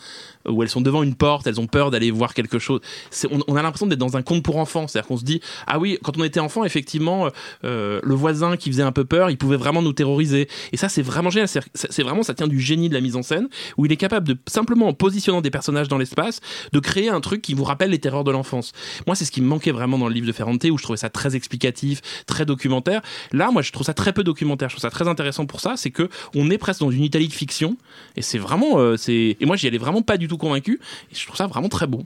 où 0.48 0.64
elles 0.64 0.70
sont 0.70 0.82
devant 0.82 1.04
une 1.04 1.16
porte, 1.16 1.48
elles 1.48 1.60
ont 1.60 1.68
peur 1.68 1.92
d'aller 1.92 2.12
voir 2.12 2.34
quelque 2.34 2.60
chose. 2.60 2.82
C'est, 3.12 3.28
on, 3.32 3.40
on 3.48 3.56
a 3.56 3.62
l'impression 3.62 3.88
d'être 3.88 4.00
dans 4.00 4.18
un 4.18 4.22
conte 4.22 4.44
pour 4.44 4.58
enfants. 4.58 4.88
C'est-à-dire 4.88 5.08
qu'on 5.08 5.18
se 5.18 5.24
dit, 5.24 5.42
ah 5.68 5.80
oui, 5.80 5.98
quand 6.04 6.18
on 6.18 6.24
était 6.24 6.40
enfant, 6.40 6.64
effectivement, 6.64 7.30
euh, 7.64 8.00
le 8.04 8.16
voisin 8.16 8.58
qui 8.58 8.70
faisait 8.70 8.84
un 8.84 8.92
peu 8.92 9.06
peur, 9.06 9.30
il 9.30 9.38
pouvait 9.38 9.58
vraiment 9.58 9.82
nous 9.82 9.94
terroriser. 9.94 10.48
Et 10.72 10.78
ça, 10.78 10.90
c'est 10.90 11.02
vraiment 11.02 11.30
génial. 11.30 11.48
C'est 11.74 12.04
vraiment, 12.04 12.24
ça 12.24 12.34
tient 12.34 12.48
du 12.48 12.60
génie 12.60 12.90
de 12.90 12.94
la 12.94 13.02
mise 13.02 13.16
en 13.16 13.24
scène, 13.24 13.48
où 13.78 13.86
il 13.86 13.92
est 13.92 13.98
capable 13.98 14.28
de, 14.28 14.38
simplement 14.48 14.88
en 14.88 14.94
positionnant 14.94 15.42
des 15.42 15.52
personnages 15.52 15.88
dans 15.88 15.98
l'espace, 15.98 16.42
de 16.72 16.80
créer 16.80 17.10
un 17.10 17.22
truc 17.22 17.42
qui 17.42 17.54
vous 17.54 17.64
rappelle 17.64 17.92
les 17.92 18.00
terreurs 18.00 18.24
de 18.24 18.32
l'enfance. 18.32 18.72
Moi, 19.08 19.16
c'est 19.16 19.26
ce 19.26 19.32
qui 19.32 19.42
me 19.42 19.48
manquait 19.48 19.72
vraiment 19.72 19.98
dans 19.98 20.08
le 20.08 20.14
livre 20.14 20.28
de 20.28 20.32
Ferrante, 20.32 20.64
où 20.66 20.78
je 20.78 20.84
trouvais 20.84 20.98
ça 20.98 21.10
très 21.10 21.36
explicatif, 21.36 22.02
très 22.26 22.46
documentaire. 22.46 23.02
Là, 23.32 23.52
moi, 23.52 23.62
je 23.62 23.72
trouve 23.72 23.86
ça 23.86 23.94
très 23.94 24.14
peu 24.14 24.24
documentaire. 24.24 24.70
Je 24.70 24.76
trouve 24.76 24.82
ça 24.82 24.90
très 24.90 25.08
intéressant 25.08 25.46
pour 25.46 25.60
ça, 25.62 25.76
c'est 25.78 25.92
que 25.92 26.10
on 26.36 26.50
est 26.50 26.58
presque 26.58 26.82
dans 26.82 26.92
une 26.92 27.04
Italie 27.04 27.28
de 27.28 27.34
fiction, 27.34 27.78
et 28.16 28.22
c'est 28.22 28.38
vraiment, 28.38 28.80
euh, 28.80 28.98
c'est, 28.98 29.38
et 29.40 29.46
moi, 29.46 29.56
j'y 29.56 29.68
allais 29.68 29.78
vraiment 29.78 30.02
pas 30.02 30.18
du 30.18 30.28
tout 30.28 30.38
convaincu, 30.38 30.80
et 31.12 31.16
je 31.16 31.26
trouve 31.26 31.38
ça 31.38 31.48
vraiment 31.48 31.70
très 31.70 31.88
bon. 31.88 32.06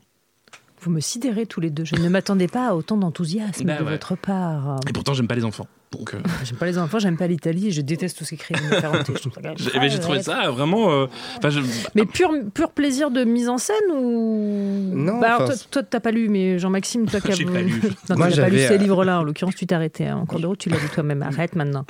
Vous 0.82 0.92
me 0.92 1.00
sidérez 1.00 1.46
tous 1.46 1.62
les 1.62 1.70
deux. 1.70 1.86
Je 1.86 1.96
ne 1.96 2.10
m'attendais 2.10 2.50
pas 2.50 2.68
à 2.70 2.74
autant 2.74 2.98
d'enthousiasme 2.98 3.64
Bah 3.66 3.78
de 3.78 3.84
ouais. 3.86 3.92
votre 3.92 4.18
part. 4.18 4.82
Et 4.90 4.92
pourtant, 4.92 5.14
j'aime 5.14 5.28
pas 5.30 5.36
les 5.36 5.46
enfants. 5.46 5.66
Donc, 5.98 6.14
euh, 6.14 6.18
J'aime 6.44 6.58
pas 6.58 6.66
les 6.66 6.78
enfants, 6.78 7.00
j'aime 7.00 7.18
pas 7.18 7.28
l'Italie, 7.28 7.68
et 7.68 7.72
je 7.72 7.82
déteste 7.82 8.18
tout 8.18 8.24
ce 8.26 8.36
qui 8.36 8.44
j'ai 8.50 8.54
très 9.70 9.80
mais 9.80 9.90
j'ai 9.90 10.00
trouvé 10.00 10.22
ça 10.24 10.50
vraiment. 10.52 10.92
euh, 10.92 11.06
enfin, 11.38 11.50
je- 11.50 11.62
Mais 11.96 12.06
pur, 12.06 12.32
pur 12.54 12.72
plaisir 12.72 13.12
de 13.12 13.24
mise 13.24 13.50
en 13.50 13.58
scène 13.58 13.76
ou? 13.94 14.92
Non, 14.94 15.20
Bah 15.20 15.36
alors, 15.36 15.46
toi, 15.48 15.56
toi, 15.72 15.84
t'as 15.84 16.00
pas 16.00 16.12
lu, 16.12 16.30
mais 16.30 16.58
Jean-Maxime, 16.60 17.06
toi 17.08 17.20
qui 17.22 17.32
as 17.32 17.36
J'ai 17.36 17.46
pas 17.46 17.62
lu. 17.62 17.82
non, 18.10 18.18
Moi, 18.18 18.30
n'as 18.30 18.36
pas 18.38 18.50
lu 18.50 18.58
ces 18.60 18.74
euh, 18.74 18.78
livres-là. 18.78 19.20
En 19.20 19.24
l'occurrence, 19.24 19.56
tu 19.56 19.66
t'es 19.66 19.76
arrêté 19.76 20.08
hein. 20.08 20.18
en 20.18 20.26
cours 20.26 20.40
de 20.40 20.48
route. 20.48 20.60
Tu 20.60 20.70
l'as 20.70 20.78
lu 20.78 20.90
toi-même. 20.94 21.22
Arrête 21.22 21.56
maintenant. 21.56 21.86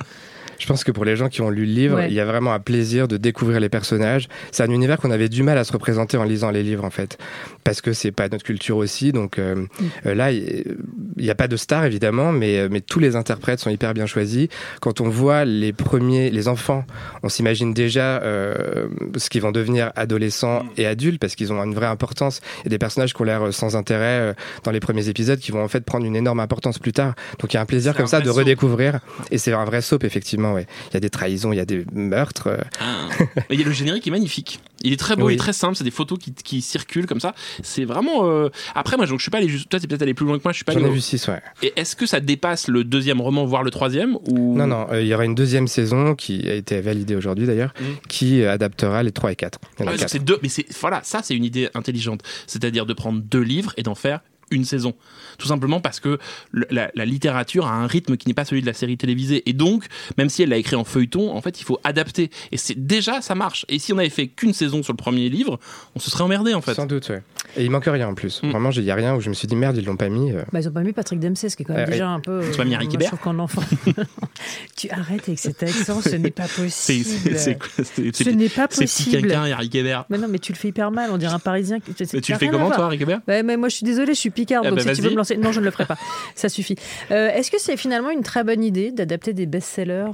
Je 0.58 0.66
pense 0.66 0.84
que 0.84 0.92
pour 0.92 1.04
les 1.04 1.16
gens 1.16 1.28
qui 1.28 1.40
ont 1.42 1.50
lu 1.50 1.64
le 1.66 1.72
livre, 1.72 1.96
Ouais. 1.96 2.08
il 2.08 2.14
y 2.14 2.20
a 2.20 2.24
vraiment 2.24 2.52
un 2.52 2.60
plaisir 2.60 3.08
de 3.08 3.16
découvrir 3.16 3.60
les 3.60 3.68
personnages. 3.68 4.28
C'est 4.52 4.62
un 4.62 4.70
univers 4.70 4.98
qu'on 4.98 5.10
avait 5.10 5.28
du 5.28 5.42
mal 5.42 5.58
à 5.58 5.64
se 5.64 5.72
représenter 5.72 6.16
en 6.16 6.24
lisant 6.24 6.50
les 6.50 6.62
livres, 6.62 6.84
en 6.84 6.90
fait, 6.90 7.18
parce 7.64 7.80
que 7.80 7.92
c'est 7.92 8.12
pas 8.12 8.28
notre 8.28 8.44
culture 8.44 8.76
aussi. 8.76 9.12
Donc 9.12 9.38
euh, 9.38 9.54
Mm. 9.54 9.66
euh, 10.06 10.14
là, 10.14 10.32
il 10.32 10.76
n'y 11.18 11.30
a 11.30 11.34
pas 11.34 11.48
de 11.48 11.56
star 11.56 11.84
évidemment, 11.84 12.32
mais 12.32 12.58
euh, 12.58 12.68
mais 12.70 12.80
tous 12.80 12.98
les 13.00 13.16
interprètes 13.16 13.60
sont 13.60 13.70
hyper 13.70 13.94
bien 13.94 14.06
choisis. 14.06 14.48
Quand 14.80 15.00
on 15.00 15.08
voit 15.08 15.44
les 15.44 15.72
premiers, 15.72 16.30
les 16.30 16.48
enfants, 16.48 16.84
on 17.22 17.28
s'imagine 17.28 17.72
déjà 17.74 18.20
euh, 18.22 18.88
ce 19.16 19.28
qu'ils 19.30 19.42
vont 19.42 19.52
devenir 19.52 19.92
adolescents 19.96 20.62
Mm. 20.64 20.68
et 20.78 20.86
adultes, 20.86 21.20
parce 21.20 21.34
qu'ils 21.34 21.52
ont 21.52 21.62
une 21.62 21.74
vraie 21.74 21.86
importance. 21.86 22.40
Il 22.60 22.64
y 22.64 22.68
a 22.68 22.70
des 22.70 22.78
personnages 22.78 23.12
qui 23.14 23.20
ont 23.22 23.24
l'air 23.24 23.42
euh, 23.46 23.52
sans 23.52 23.76
intérêt 23.76 24.20
euh, 24.20 24.32
dans 24.64 24.70
les 24.70 24.80
premiers 24.80 25.08
épisodes, 25.08 25.38
qui 25.38 25.52
vont 25.52 25.62
en 25.62 25.68
fait 25.68 25.84
prendre 25.84 26.04
une 26.06 26.16
énorme 26.16 26.40
importance 26.40 26.78
plus 26.78 26.92
tard. 26.92 27.14
Donc 27.40 27.52
il 27.52 27.56
y 27.56 27.58
a 27.58 27.62
un 27.62 27.66
plaisir 27.66 27.94
comme 27.94 28.04
un 28.04 28.08
ça 28.08 28.20
de 28.20 28.26
soap. 28.26 28.36
redécouvrir, 28.38 29.00
et 29.30 29.38
c'est 29.38 29.52
un 29.52 29.64
vrai 29.64 29.80
soap 29.80 30.04
effectivement. 30.04 30.43
Ouais. 30.52 30.66
Il 30.90 30.94
y 30.94 30.96
a 30.96 31.00
des 31.00 31.10
trahisons, 31.10 31.52
il 31.52 31.56
y 31.56 31.60
a 31.60 31.64
des 31.64 31.84
meurtres. 31.92 32.48
euh, 32.48 32.58
Ah. 32.80 33.08
Et 33.50 33.56
le 33.56 33.70
générique 33.72 34.06
est 34.06 34.10
magnifique. 34.10 34.60
Il 34.82 34.92
est 34.92 34.96
très 34.98 35.16
beau, 35.16 35.26
Oui. 35.26 35.32
il 35.32 35.36
est 35.36 35.38
très 35.38 35.54
simple. 35.54 35.76
C'est 35.76 35.84
des 35.84 35.90
photos 35.90 36.18
qui, 36.18 36.34
qui 36.34 36.60
circulent 36.60 37.06
comme 37.06 37.20
ça. 37.20 37.34
C'est 37.62 37.84
vraiment. 37.86 38.28
euh, 38.28 38.50
Après, 38.74 38.96
moi, 38.98 39.06
je, 39.06 39.14
je 39.16 39.22
suis 39.22 39.30
pas 39.30 39.38
allé. 39.38 39.48
juste- 39.48 39.68
Toi, 39.70 39.80
t'es 39.80 39.86
peut-être 39.86 40.02
allé 40.02 40.12
plus 40.12 40.26
loin 40.26 40.36
que 40.36 40.42
moi. 40.44 40.52
Je 40.52 40.56
suis 40.56 40.64
pas 40.64 40.72
J'en 40.72 40.80
allé. 40.80 40.88
ai 40.88 40.92
vu 40.92 41.00
six, 41.00 41.26
ouais. 41.28 41.40
Et 41.62 41.72
est-ce 41.76 41.96
que 41.96 42.04
ça 42.06 42.20
dépasse 42.20 42.68
le 42.68 42.84
deuxième 42.84 43.20
roman, 43.22 43.46
voire 43.46 43.62
le 43.62 43.70
troisième 43.70 44.16
ou? 44.28 44.56
Non, 44.56 44.66
non, 44.66 44.86
euh, 44.90 45.00
il 45.00 45.06
y 45.08 45.14
aura 45.14 45.24
une 45.24 45.34
deuxième 45.34 45.68
saison 45.68 46.14
qui 46.14 46.48
a 46.50 46.54
été 46.54 46.80
validée 46.82 47.16
aujourd'hui 47.16 47.46
d'ailleurs, 47.46 47.72
Mm. 47.80 47.84
qui 48.08 48.44
adaptera 48.44 49.02
les 49.02 49.12
3 49.12 49.32
et 49.32 49.36
4. 49.36 49.58
Il 49.78 49.86
y 49.86 49.88
en 49.88 49.92
Ah 49.92 50.08
c'est 50.08 50.22
deux. 50.22 50.38
Mais 50.42 50.48
c'est 50.50 50.66
voilà, 50.80 51.00
ça, 51.02 51.20
c'est 51.22 51.34
une 51.34 51.44
idée 51.44 51.68
intelligente. 51.74 52.20
C'est-à-dire 52.46 52.84
de 52.84 52.92
prendre 52.92 53.20
deux 53.22 53.40
livres 53.42 53.72
et 53.76 53.82
d'en 53.82 53.94
faire 53.94 54.20
une 54.54 54.64
saison. 54.64 54.94
Tout 55.38 55.48
simplement 55.48 55.80
parce 55.80 56.00
que 56.00 56.18
le- 56.52 56.66
la, 56.70 56.90
la 56.94 57.04
littérature 57.04 57.66
a 57.66 57.72
un 57.72 57.86
rythme 57.86 58.16
qui 58.16 58.28
n'est 58.28 58.34
pas 58.34 58.44
celui 58.44 58.60
de 58.62 58.66
la 58.66 58.72
série 58.72 58.96
télévisée. 58.96 59.42
Et 59.48 59.52
donc, 59.52 59.86
même 60.18 60.28
si 60.28 60.42
elle 60.42 60.48
l'a 60.50 60.56
écrit 60.56 60.76
en 60.76 60.84
feuilleton, 60.84 61.34
en 61.34 61.40
fait, 61.40 61.60
il 61.60 61.64
faut 61.64 61.78
adapter. 61.84 62.30
Et 62.52 62.56
c'est 62.56 62.86
déjà, 62.86 63.20
ça 63.20 63.34
marche. 63.34 63.66
Et 63.68 63.78
si 63.78 63.92
on 63.92 63.98
avait 63.98 64.08
fait 64.10 64.28
qu'une 64.28 64.52
saison 64.54 64.82
sur 64.82 64.92
le 64.92 64.96
premier 64.96 65.28
livre, 65.28 65.58
on 65.96 65.98
se 66.00 66.10
serait 66.10 66.24
emmerdé, 66.24 66.54
en 66.54 66.60
fait. 66.60 66.74
Sans 66.74 66.86
doute, 66.86 67.08
ouais. 67.10 67.22
Et 67.56 67.64
il 67.64 67.70
manque 67.70 67.84
rien 67.86 68.08
en 68.08 68.14
plus. 68.14 68.42
Mm. 68.42 68.50
Vraiment, 68.50 68.70
il 68.70 68.82
n'y 68.82 68.90
a 68.90 68.94
rien 68.94 69.14
où 69.14 69.20
je 69.20 69.28
me 69.28 69.34
suis 69.34 69.46
dit 69.48 69.56
merde, 69.56 69.76
ils 69.76 69.84
l'ont 69.84 69.96
pas 69.96 70.08
mis. 70.08 70.32
euh. 70.32 70.42
Bah, 70.52 70.60
ils 70.60 70.68
ont 70.68 70.72
pas 70.72 70.80
mis 70.82 70.92
Patrick 70.92 71.20
Dempsey, 71.20 71.48
ce 71.48 71.56
qui 71.56 71.62
est 71.62 71.66
quand 71.66 71.74
même 71.74 71.88
Euh, 71.88 71.90
déjà 71.92 72.08
un 72.08 72.20
peu. 72.20 72.42
Ils 72.46 72.54
ont 72.54 72.56
pas 72.56 72.64
mis 72.64 72.74
Harry 72.74 72.86
moi, 72.86 72.92
Kéber 72.92 73.04
je 73.04 73.08
trouve 73.10 73.20
qu'en 73.20 73.38
enfant. 73.38 73.62
tu 74.76 74.90
arrêtes 74.90 75.28
avec 75.28 75.38
cet 75.38 75.62
accent, 75.62 76.00
ce 76.00 76.16
n'est 76.16 76.30
pas 76.30 76.44
C'est 76.48 76.62
possible. 76.62 77.04
c'est- 77.04 77.36
c'est 77.38 77.54
quoi 77.58 77.68
C'est- 77.84 78.16
Ce 78.16 78.24
c'est- 78.24 78.32
n'est 78.32 78.48
pas 78.48 78.66
C'est 78.70 78.84
petit 78.84 79.02
possible. 79.04 79.10
quelqu'un, 79.22 79.44
Harry 79.52 79.68
Kébert. 79.68 80.04
Mais 80.10 80.18
non, 80.18 80.28
mais 80.28 80.38
tu 80.38 80.52
le 80.52 80.58
fais 80.58 80.68
hyper 80.68 80.90
mal. 80.90 81.10
On 81.12 81.18
dirait 81.18 81.32
un 81.32 81.38
Parisien. 81.38 81.80
qui- 81.80 81.92
Mais 81.98 82.06
ça 82.06 82.20
tu 82.20 82.32
le 82.32 82.38
fais 82.38 82.48
comment, 82.48 82.70
toi, 82.70 82.86
Harry 82.86 82.98
Kébert 82.98 83.20
Ouais, 83.28 83.42
mais 83.42 83.56
moi, 83.56 83.68
je 83.68 83.76
suis 83.76 83.84
désolée, 83.86 84.14
je 84.14 84.20
suis 84.20 84.30
Picard, 84.44 84.62
Eh 84.64 84.68
donc 84.68 84.78
ben, 84.78 84.94
si 84.94 85.00
tu 85.00 85.02
veux 85.02 85.10
me 85.10 85.16
lancer. 85.16 85.36
Non, 85.36 85.52
je 85.52 85.60
ne 85.60 85.64
le 85.64 85.70
ferai 85.70 85.86
pas. 85.86 85.96
Ça 86.34 86.48
suffit. 86.48 86.76
Euh, 87.10 87.28
Est-ce 87.28 87.50
que 87.50 87.58
c'est 87.60 87.76
finalement 87.76 88.10
une 88.10 88.22
très 88.22 88.44
bonne 88.44 88.62
idée 88.62 88.90
d'adapter 88.92 89.32
des 89.32 89.46
best-sellers 89.46 90.10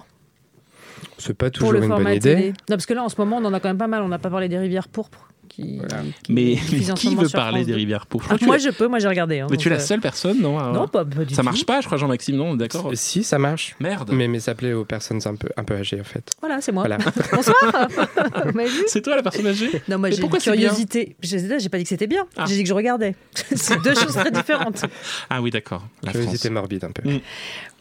C'est 1.19 1.35
pas 1.35 1.51
toujours 1.51 1.75
une 1.75 1.89
bonne 1.89 2.09
idée. 2.09 2.21
télé? 2.21 2.49
Non, 2.69 2.77
parce 2.77 2.87
que 2.87 2.95
là, 2.95 3.03
en 3.03 3.09
ce 3.09 3.17
moment, 3.19 3.39
on 3.39 3.45
en 3.45 3.53
a 3.55 3.61
quand 3.61 3.69
même 3.69 3.79
pas 3.79 3.87
mal. 3.89 4.03
On 4.03 4.09
n'a 4.09 4.19
pas 4.19 4.31
parlé 4.31 4.49
des 4.49 4.59
rivières 4.59 4.89
pourpres. 4.89 5.30
Qui, 5.51 5.81
qui- 6.23 6.33
Mais, 6.33 6.55
qui 6.95 7.09
moment 7.11 7.23
veut 7.23 7.29
parler 7.29 7.65
des 7.65 7.73
2. 7.73 7.77
rivières 7.77 8.07
pauvres 8.07 8.25
Ah, 8.31 8.37
Moi, 8.47 8.59
je 8.59 8.71
peux. 8.71 8.87
Moi, 8.87 9.01
j'ai 9.01 9.09
regardé. 9.09 9.41
hein, 9.41 9.49
Mais 9.51 9.57
tu 9.57 9.67
es 9.67 9.71
la 9.71 9.79
euh, 9.79 9.81
seule 9.81 10.01
personne, 10.01 10.41
non 10.41 10.59
à- 10.61 10.71
Non, 10.73 10.87
pas, 10.87 11.05
pas 11.05 11.25
du 11.25 11.35
Ça 11.35 11.43
tout. 11.43 11.47
marche 11.47 11.67
pas, 11.67 11.81
je 11.81 11.87
crois, 11.87 11.99
Jean-Maxime, 11.99 12.37
non 12.37 12.55
D'accord. 12.55 12.91
Si, 12.95 13.25
ça 13.25 13.39
marche. 13.39 13.75
Merde. 13.81 14.11
Mais, 14.13 14.29
mais 14.29 14.39
ça 14.39 14.55
plaît 14.55 14.73
aux 14.73 14.85
personnes 14.85 15.21
un 15.25 15.35
peu, 15.35 15.49
un 15.57 15.65
peu 15.65 15.75
âgées 15.75 16.01
en 16.01 16.05
fait. 16.05 16.31
Voilà, 16.41 16.61
c'est 16.61 16.71
moi. 16.71 16.85
Voilà. 16.87 16.99
Bonsoir. 17.33 17.57
C'est 18.87 19.03
toi 19.03 19.17
la 19.17 19.23
personne 19.23 19.47
âgée 19.49 19.71
Non, 19.89 19.99
moi 19.99 20.09
Mais 20.09 20.15
j'ai 20.15 20.23
une 20.23 20.31
curiosité. 20.31 21.17
J'ai 21.21 21.69
pas 21.69 21.79
dit 21.79 21.83
que 21.85 21.89
c'était 21.89 22.07
bien. 22.07 22.27
Ah. 22.37 22.45
J'ai 22.47 22.55
dit 22.55 22.63
que 22.63 22.69
je 22.69 22.75
regardais. 22.75 23.15
c'est 23.35 23.83
deux 23.83 23.95
choses 23.95 24.15
très 24.15 24.31
différentes. 24.31 24.85
Ah 25.29 25.43
oui, 25.43 25.51
d'accord. 25.51 25.87
La 26.03 26.13
Curiosité 26.13 26.49
morbide 26.51 26.85
un 26.85 26.93
peu. 26.93 27.09
Mm. 27.09 27.21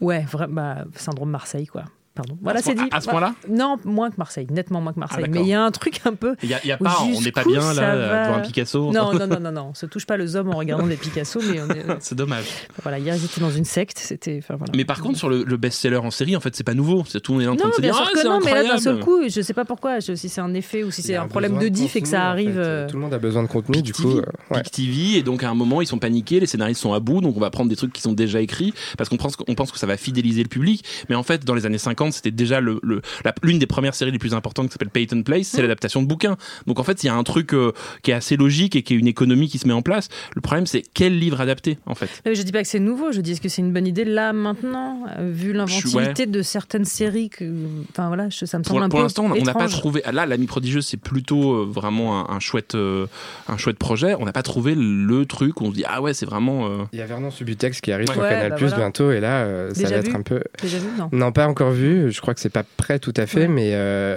Ouais, 0.01 0.25
bah, 0.49 0.85
syndrome 0.95 1.29
Marseille, 1.29 1.67
quoi. 1.67 1.83
Pardon. 2.19 2.37
Voilà, 2.41 2.59
ce 2.59 2.65
c'est 2.65 2.75
dit. 2.75 2.83
à 2.91 2.99
ce 3.01 3.07
point-là 3.09 3.33
Non, 3.49 3.77
moins 3.85 4.09
que 4.09 4.15
Marseille, 4.17 4.47
nettement 4.51 4.81
moins 4.81 4.91
que 4.93 4.99
Marseille. 4.99 5.23
d'accord. 5.23 5.33
Mais 5.41 5.41
il 5.47 5.49
y 5.49 5.53
a 5.53 5.63
un 5.63 5.71
truc 5.71 6.01
un 6.05 6.13
peu. 6.13 6.35
Il 6.43 6.49
y 6.49 6.53
a, 6.53 6.65
y 6.65 6.71
a 6.71 6.77
pas, 6.77 6.97
on 7.01 7.21
n'est 7.21 7.31
pas 7.31 7.43
bien 7.45 7.73
là 7.73 7.95
va 7.95 8.25
devant 8.25 8.37
un 8.37 8.41
Picasso. 8.41 8.91
Non, 8.91 9.13
non, 9.13 9.27
non, 9.27 9.39
non, 9.39 9.51
non. 9.51 9.67
On 9.71 9.73
se 9.73 9.85
touche 9.85 10.05
pas 10.05 10.17
les 10.17 10.35
hommes 10.35 10.49
en 10.49 10.57
regardant 10.57 10.85
des 10.87 10.97
Picasso, 10.97 11.39
mais 11.49 11.61
on 11.61 11.69
est. 11.69 11.85
C'est 11.99 12.15
dommage. 12.15 12.45
Voilà, 12.83 12.99
hier 12.99 13.15
ils 13.15 13.23
étaient 13.23 13.39
dans 13.41 13.51
une 13.51 13.65
secte. 13.65 13.99
C'était. 13.99 14.39
Enfin, 14.43 14.55
voilà. 14.57 14.73
Mais 14.75 14.85
par 14.85 14.99
contre, 15.01 15.17
sur 15.17 15.29
le, 15.29 15.43
le 15.43 15.57
best-seller 15.57 15.97
en 15.97 16.11
série, 16.11 16.35
en 16.35 16.39
fait, 16.41 16.55
c'est 16.55 16.63
pas 16.65 16.73
nouveau. 16.73 17.03
C'est 17.07 17.21
tout 17.21 17.31
le 17.33 17.37
monde 17.39 17.45
est 17.45 17.49
en 17.49 17.55
train 17.55 17.65
Non, 17.65 17.69
de 17.71 17.75
se 17.75 17.81
bien 17.81 17.91
dire 17.93 18.01
sûr 18.05 18.19
ah, 18.19 18.23
non, 18.27 18.39
mais 18.43 18.53
là 18.53 18.63
d'un 18.63 18.77
seul 18.77 18.99
coup, 18.99 19.19
je 19.29 19.41
sais 19.41 19.53
pas 19.53 19.65
pourquoi, 19.65 19.99
je- 19.99 20.15
si 20.15 20.27
c'est 20.29 20.41
un 20.41 20.53
effet 20.53 20.83
ou 20.83 20.91
si 20.91 21.01
c'est 21.01 21.15
un 21.15 21.27
problème 21.27 21.57
de 21.57 21.67
diff 21.69 21.95
et 21.95 22.01
que 22.01 22.07
ça 22.07 22.19
en 22.19 22.23
arrive. 22.31 22.53
fait. 22.53 22.59
euh, 22.59 22.87
Tout 22.89 22.95
le 22.97 23.01
monde 23.01 23.13
a 23.13 23.19
besoin 23.19 23.43
de 23.43 23.47
contenu, 23.47 23.81
du 23.81 23.93
coup. 23.93 24.03
TV, 24.03 24.17
euh, 24.21 24.55
ouais. 24.55 24.61
Pic 24.63 24.71
TV, 24.71 25.17
et 25.17 25.23
donc 25.23 25.43
à 25.43 25.49
un 25.49 25.53
moment 25.55 25.81
ils 25.81 25.87
sont 25.87 25.99
paniqués, 25.99 26.39
les 26.39 26.45
scénaristes 26.47 26.81
sont 26.81 26.93
à 26.93 26.99
bout, 26.99 27.21
donc 27.21 27.37
on 27.37 27.39
va 27.39 27.49
prendre 27.49 27.69
des 27.69 27.75
trucs 27.75 27.93
qui 27.93 28.01
sont 28.01 28.13
déjà 28.13 28.41
écrits 28.41 28.73
parce 28.97 29.09
qu'on 29.09 29.17
pense, 29.17 29.35
qu'on 29.35 29.55
pense 29.55 29.71
que 29.71 29.77
ça 29.79 29.87
va 29.87 29.97
fidéliser 29.97 30.43
le 30.43 30.49
public. 30.49 30.83
Mais 31.09 31.15
en 31.15 31.23
fait, 31.23 31.45
dans 31.45 31.53
les 31.55 31.65
années 31.65 31.77
50, 31.77 32.08
c'était 32.11 32.31
déjà 32.31 32.59
le, 32.61 32.79
le- 32.83 33.01
la- 33.25 33.33
l'une 33.43 33.59
des 33.59 33.65
premières 33.67 33.95
séries 33.95 34.11
les 34.11 34.19
plus 34.19 34.33
importantes 34.33 34.67
qui 34.67 34.73
s'appelle 34.73 34.89
Peyton 34.89 35.23
Place, 35.23 35.47
c'est 35.47 35.61
l'adaptation 35.61 36.01
de 36.01 36.07
bouquins. 36.07 36.37
Donc 36.67 36.79
en 36.79 36.83
fait, 36.83 37.03
il 37.03 37.07
y 37.07 37.09
a 37.09 37.15
un 37.15 37.23
truc 37.23 37.53
euh, 37.53 37.71
qui 38.03 38.11
est 38.11 38.13
assez 38.15 38.37
logique 38.37 38.75
et 38.75 38.83
qui 38.83 38.93
est 38.93 38.97
une 38.97 39.07
économie 39.07 39.47
qui 39.47 39.57
se 39.57 39.67
met 39.67 39.73
en 39.73 39.81
place. 39.81 40.09
Le 40.35 40.41
problème, 40.41 40.65
c'est 40.65 40.83
quel 40.93 41.17
livre 41.17 41.41
adapter 41.41 41.77
en 41.85 41.95
fait. 41.95 42.09
Mais 42.25 42.35
je 42.35 42.41
dis 42.43 42.51
pas 42.51 42.61
que 42.61 42.67
c'est 42.67 42.79
nouveau, 42.79 43.11
je 43.11 43.21
dis 43.21 43.31
est-ce 43.31 43.41
que 43.41 43.49
c'est 43.49 43.61
une 43.61 43.73
bonne 43.73 43.87
idée 43.87 44.05
là 44.05 44.33
maintenant, 44.33 45.03
euh, 45.17 45.31
vu 45.33 45.53
l'inventivité 45.53 46.25
de 46.25 46.41
certaines 46.41 46.85
séries 46.85 47.29
que, 47.29 47.45
enfin 47.91 48.07
voilà, 48.07 48.29
je- 48.29 48.45
ça 48.45 48.57
me 48.59 48.63
semble 48.63 48.77
Pour, 48.77 48.81
un 48.83 48.89
pour 48.89 48.99
peu 48.99 49.03
l'instant, 49.03 49.25
on 49.25 49.43
n'a 49.43 49.53
pas 49.53 49.67
trouvé. 49.67 50.01
Là, 50.11 50.25
l'ami 50.25 50.45
prodigieuse, 50.47 50.85
c'est 50.85 50.97
plutôt 50.97 51.53
euh, 51.53 51.65
vraiment 51.69 52.29
un, 52.29 52.35
un 52.35 52.39
chouette, 52.39 52.75
euh, 52.75 53.05
un 53.47 53.57
chouette 53.57 53.77
projet. 53.77 54.15
On 54.19 54.25
n'a 54.25 54.33
pas 54.33 54.43
trouvé 54.43 54.75
le 54.75 55.25
truc 55.25 55.61
où 55.61 55.65
on 55.65 55.69
se 55.71 55.75
dit 55.75 55.83
ah 55.87 56.01
ouais, 56.01 56.13
c'est 56.13 56.25
vraiment. 56.25 56.67
euh, 56.67 56.83
Il 56.93 56.99
y 56.99 57.01
a 57.01 57.05
Vernon 57.05 57.31
Subutex 57.31 57.81
qui 57.81 57.91
arrive 57.91 58.07
Ouais. 58.09 58.13
sur 58.13 58.23
Ouais, 58.23 58.29
Canal 58.29 58.49
bah 58.51 58.55
Plus 58.55 58.67
voilà. 58.67 58.83
bientôt, 58.85 59.11
et 59.11 59.19
là, 59.19 59.43
euh, 59.43 59.73
ça 59.73 59.89
va 59.89 59.95
être 59.97 60.15
un 60.15 60.21
peu. 60.21 60.41
Déjà 60.61 60.77
vu 60.77 60.87
Non. 60.97 61.09
Non, 61.11 61.31
pas 61.31 61.47
encore 61.47 61.71
vu. 61.71 61.98
Je 62.09 62.21
crois 62.21 62.33
que 62.33 62.39
c'est 62.39 62.49
pas 62.49 62.63
prêt 62.77 62.99
tout 62.99 63.13
à 63.17 63.25
fait, 63.25 63.41
Ouais. 63.41 63.47
mais 63.47 63.71
euh, 63.73 64.15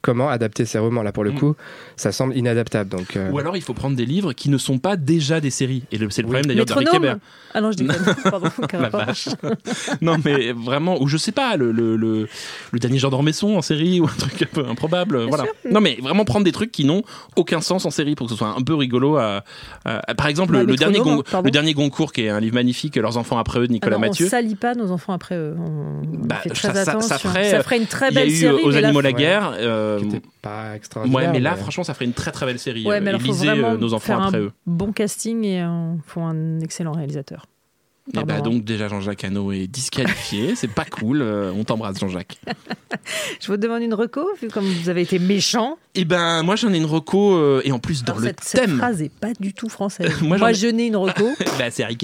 comment 0.00 0.28
adapter 0.30 0.64
ces 0.64 0.78
romans 0.78 1.02
là 1.02 1.12
pour 1.12 1.24
le 1.24 1.32
Mm. 1.32 1.38
coup, 1.38 1.54
ça 1.96 2.12
semble 2.12 2.36
inadaptable. 2.36 2.88
Donc, 2.90 3.16
euh, 3.16 3.30
Ou 3.30 3.38
alors 3.38 3.56
il 3.56 3.62
faut 3.62 3.74
prendre 3.74 3.96
des 3.96 4.06
livres 4.06 4.32
qui 4.32 4.48
ne 4.50 4.58
sont 4.58 4.78
pas 4.78 4.96
déjà 4.96 5.40
des 5.40 5.50
séries. 5.50 5.84
Et 5.92 5.96
c'est 5.96 6.00
le 6.00 6.06
Oui. 6.06 6.22
problème 6.22 6.46
d'ailleurs 6.46 6.66
d'Harry 6.66 6.84
Kéber. 6.86 7.14
Ah 7.54 7.60
non, 7.60 7.70
je 7.72 7.76
dis 7.76 7.86
pardon. 8.30 8.48
La 8.72 8.88
vache. 8.88 9.28
non 10.00 10.16
mais 10.24 10.52
vraiment, 10.52 11.00
ou 11.02 11.06
je 11.08 11.16
sais 11.16 11.32
pas, 11.32 11.56
le, 11.56 11.70
le, 11.72 11.96
le, 11.96 12.28
le 12.72 12.78
dernier 12.78 12.98
genre 12.98 13.10
d'Ormesson 13.10 13.56
en 13.56 13.62
série 13.62 14.00
ou 14.00 14.04
un 14.06 14.16
truc 14.18 14.42
un 14.42 14.46
peu 14.46 14.66
improbable. 14.66 15.24
voilà. 15.28 15.44
sûr. 15.44 15.52
Non 15.70 15.80
mais 15.80 15.98
vraiment 16.02 16.24
prendre 16.24 16.44
des 16.44 16.52
trucs 16.52 16.72
qui 16.72 16.84
n'ont 16.84 17.02
aucun 17.36 17.60
sens 17.60 17.84
en 17.84 17.90
série 17.90 18.14
pour 18.14 18.26
que 18.26 18.32
ce 18.32 18.38
soit 18.38 18.54
un 18.56 18.62
peu 18.62 18.74
rigolo. 18.74 19.16
À, 19.16 19.44
à- 19.84 20.14
par 20.14 20.26
exemple, 20.28 20.52
Bah, 20.52 20.60
le, 20.60 20.66
le 20.66 20.76
dernier 20.76 20.98
Métronome, 20.98 21.16
Gon- 21.18 21.24
pardon. 21.30 21.44
le 21.46 21.50
dernier 21.50 21.74
Goncourt 21.74 22.12
qui 22.12 22.22
est 22.22 22.28
un 22.30 22.40
livre 22.40 22.54
magnifique, 22.54 22.96
Leurs 22.96 23.16
enfants 23.16 23.38
après 23.38 23.58
eux 23.58 23.66
de 23.66 23.72
Ah 23.72 23.74
Nicolas 23.74 23.96
non, 23.96 24.00
Mathieu. 24.00 24.26
on 24.26 24.30
salit 24.30 24.54
pas 24.54 24.74
nos 24.74 24.90
enfants 24.92 25.12
après 25.12 25.34
eux. 25.36 25.54
On 25.58 26.02
Bah, 26.26 26.36
fait 26.36 26.54
ça- 26.54 26.70
très 26.70 26.84
ça- 26.84 26.91
ça 27.00 27.14
attention. 27.14 27.30
ferait- 27.30 27.50
une 27.78 27.86
très 27.86 28.08
Il 28.10 28.14
y 28.14 28.18
a 28.18 28.20
belle 28.22 28.30
eu 28.32 28.36
série. 28.36 28.54
euh, 28.54 28.66
Aux 28.66 28.70
mais 28.72 28.80
là, 28.80 28.88
animaux 28.88 29.00
la 29.00 29.08
ouais. 29.10 29.14
guerre. 29.14 29.52
euh, 29.58 29.98
qui 29.98 30.04
était 30.06 30.22
pas 30.42 30.74
extraordinaire. 30.76 31.20
Ouais, 31.22 31.32
mais 31.32 31.40
là, 31.40 31.56
franchement, 31.56 31.84
ça 31.84 31.94
ferait 31.94 32.04
une 32.04 32.12
très 32.12 32.30
très 32.32 32.46
belle 32.46 32.58
série. 32.58 32.84
Ouais, 32.86 32.96
Euh, 32.96 33.00
mais 33.02 33.08
alors 33.10 33.20
et 33.20 33.24
faut 33.24 33.32
lisez 33.32 33.46
vraiment 33.46 33.70
euh, 33.70 33.76
nos 33.78 33.94
enfants 33.94 34.06
faire 34.06 34.22
après 34.22 34.38
un 34.38 34.40
eux. 34.42 34.52
bon 34.66 34.92
casting 34.92 35.44
et 35.44 35.60
un, 35.60 35.96
faut 36.06 36.20
un 36.20 36.60
excellent 36.60 36.92
réalisateur. 36.92 37.46
Et 38.08 38.14
Pardon, 38.14 38.26
bah 38.26 38.38
hein. 38.38 38.42
donc 38.42 38.64
déjà 38.64 38.88
Jean-Jacques 38.88 39.22
Hano 39.22 39.52
est 39.52 39.68
disqualifié, 39.68 40.54
c'est 40.56 40.66
pas 40.70 40.84
cool. 40.84 41.22
euh, 41.22 41.52
on 41.56 41.62
t'embrasse 41.62 42.00
Jean-Jacques. 42.00 42.36
Je 43.40 43.46
vous 43.46 43.56
demande 43.56 43.80
une 43.82 43.94
reco, 43.94 44.26
vu 44.40 44.48
comme 44.48 44.64
vous 44.64 44.88
avez 44.88 45.02
été 45.02 45.20
méchant. 45.20 45.78
Et 45.94 46.04
ben 46.04 46.42
moi 46.42 46.56
j'en 46.56 46.72
ai 46.72 46.78
une 46.78 46.84
reco 46.84 47.36
euh, 47.36 47.60
et 47.64 47.70
en 47.70 47.78
plus 47.78 48.02
dans 48.02 48.14
Alors, 48.14 48.22
le 48.22 48.28
cette, 48.28 48.40
cette 48.42 48.60
thème. 48.62 48.78
phrase 48.78 49.02
est 49.02 49.12
pas 49.14 49.32
du 49.38 49.54
tout 49.54 49.68
française. 49.68 50.10
Moi, 50.22 50.36
Moi, 50.38 50.52
je 50.52 50.66
n'ai 50.66 50.86
une 50.88 50.96
reco. 50.96 51.28
bah, 51.58 51.70
c'est 51.70 51.84
Harry. 51.84 51.96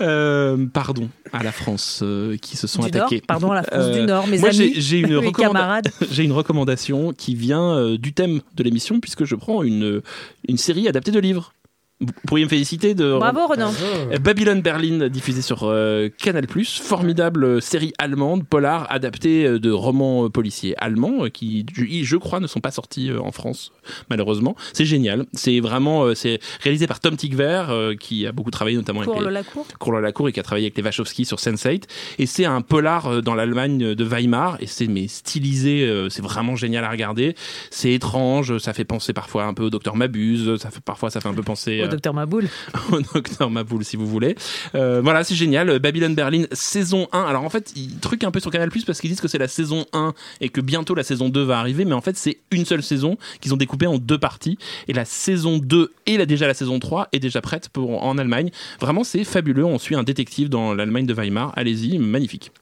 Euh, 0.00 0.66
pardon 0.72 1.08
à 1.32 1.42
la 1.42 1.52
France 1.52 2.02
qui 2.42 2.56
se 2.56 2.66
sont 2.66 2.82
du 2.82 2.90
Nord. 2.90 3.06
attaqués. 3.06 3.22
Pardon, 3.26 3.52
à 3.52 3.56
la 3.56 3.62
France 3.62 3.92
du 3.92 4.02
Nord, 4.02 4.26
mes 4.26 4.38
moi, 4.38 4.48
amis, 4.48 4.72
j'ai- 4.76 4.98
une 4.98 5.14
recommanda- 5.16 5.82
une 6.18 6.32
recommandation 6.32 7.12
qui 7.12 7.34
vient 7.34 7.94
du 7.96 8.12
thème 8.12 8.40
de 8.56 8.62
l'émission 8.64 9.00
puisque 9.00 9.24
je 9.24 9.34
prends 9.36 9.62
une, 9.62 10.02
une 10.48 10.56
série 10.58 10.88
adaptée 10.88 11.12
de 11.12 11.20
livres. 11.20 11.52
Vous 12.00 12.12
pourriez 12.26 12.46
me 12.46 12.48
féliciter 12.48 12.94
de. 12.94 13.18
Bravo 13.18 13.46
Renan. 13.46 13.70
Euh, 14.10 14.18
Babylon 14.18 14.62
Berlin, 14.62 15.08
diffusé 15.08 15.42
sur 15.42 15.64
euh, 15.64 16.08
Canal+, 16.08 16.46
formidable 16.64 17.44
euh, 17.44 17.60
série 17.60 17.92
allemande, 17.98 18.46
polar, 18.46 18.86
adaptée 18.88 19.44
euh, 19.44 19.58
de 19.58 19.70
romans 19.70 20.24
euh, 20.24 20.30
policiers 20.30 20.74
allemands, 20.78 21.26
euh, 21.26 21.28
qui, 21.28 21.66
je, 21.74 22.16
crois, 22.16 22.40
ne 22.40 22.46
sont 22.46 22.60
pas 22.60 22.70
sortis 22.70 23.10
en 23.12 23.32
France, 23.32 23.72
malheureusement. 24.08 24.56
C'est 24.72 24.86
génial. 24.86 25.26
C'est 25.34 25.60
vraiment, 25.60 26.14
c'est 26.14 26.40
réalisé 26.62 26.86
par 26.86 27.00
Tom 27.00 27.16
Tigver, 27.16 27.94
qui 28.00 28.26
a 28.26 28.32
beaucoup 28.32 28.50
travaillé 28.50 28.78
notamment 28.78 29.02
avec 29.02 29.14
le 29.18 29.26
les, 29.26 29.32
Lacour. 29.32 29.66
Cour 29.78 29.92
le 29.92 30.00
Lacour 30.00 30.28
et 30.30 30.32
qui 30.32 30.40
a 30.40 30.42
travaillé 30.42 30.66
avec 30.66 30.78
les 30.78 30.82
Wachowski 30.82 31.26
sur 31.26 31.36
Sense8. 31.36 31.82
Et 32.18 32.24
c'est 32.24 32.46
un 32.46 32.62
polar 32.62 33.22
dans 33.22 33.34
l'Allemagne 33.34 33.94
de 33.94 34.04
Weimar, 34.04 34.56
et 34.60 34.66
c'est 34.66 34.86
mais 34.86 35.06
stylisé, 35.06 36.06
c'est 36.08 36.22
vraiment 36.22 36.56
génial 36.56 36.84
à 36.84 36.90
regarder. 36.90 37.34
C'est 37.70 37.92
étrange, 37.92 38.56
ça 38.58 38.72
fait 38.72 38.84
penser 38.84 39.12
parfois 39.12 39.44
un 39.44 39.52
peu 39.52 39.64
au 39.64 39.70
Docteur 39.70 39.96
Mabuse, 39.96 40.56
ça 40.56 40.70
fait 40.70 40.80
parfois 40.80 41.10
ça 41.10 41.20
fait 41.20 41.28
un 41.28 41.34
peu 41.34 41.42
penser 41.42 41.82
docteur 41.90 42.14
Maboul. 42.14 42.48
au 42.92 43.00
docteur 43.00 43.50
Maboul 43.50 43.84
si 43.84 43.96
vous 43.96 44.06
voulez. 44.06 44.36
Euh, 44.74 45.00
voilà, 45.02 45.24
c'est 45.24 45.34
génial. 45.34 45.78
Babylon 45.78 46.14
Berlin, 46.14 46.44
saison 46.52 47.08
1. 47.12 47.20
Alors 47.22 47.44
en 47.44 47.50
fait, 47.50 47.72
ils 47.76 47.98
truquent 47.98 48.24
un 48.24 48.30
peu 48.30 48.40
sur 48.40 48.50
Canal 48.50 48.70
Plus 48.70 48.84
parce 48.84 49.00
qu'ils 49.00 49.10
disent 49.10 49.20
que 49.20 49.28
c'est 49.28 49.38
la 49.38 49.48
saison 49.48 49.86
1 49.92 50.14
et 50.40 50.48
que 50.48 50.60
bientôt 50.60 50.94
la 50.94 51.02
saison 51.02 51.28
2 51.28 51.42
va 51.42 51.58
arriver, 51.58 51.84
mais 51.84 51.94
en 51.94 52.00
fait, 52.00 52.16
c'est 52.16 52.38
une 52.50 52.64
seule 52.64 52.82
saison 52.82 53.16
qu'ils 53.40 53.54
ont 53.54 53.56
découpée 53.56 53.86
en 53.86 53.98
deux 53.98 54.18
parties. 54.18 54.58
Et 54.88 54.92
la 54.92 55.04
saison 55.04 55.58
2 55.58 55.92
et 56.06 56.16
la, 56.16 56.26
déjà 56.26 56.46
la 56.46 56.54
saison 56.54 56.78
3 56.78 57.08
est 57.12 57.20
déjà 57.20 57.40
prête 57.40 57.68
pour, 57.68 58.02
en 58.02 58.18
Allemagne. 58.18 58.50
Vraiment, 58.80 59.04
c'est 59.04 59.24
fabuleux. 59.24 59.64
On 59.64 59.78
suit 59.78 59.94
un 59.94 60.02
détective 60.02 60.48
dans 60.48 60.74
l'Allemagne 60.74 61.06
de 61.06 61.14
Weimar. 61.14 61.52
Allez-y, 61.56 61.98
magnifique. 61.98 62.52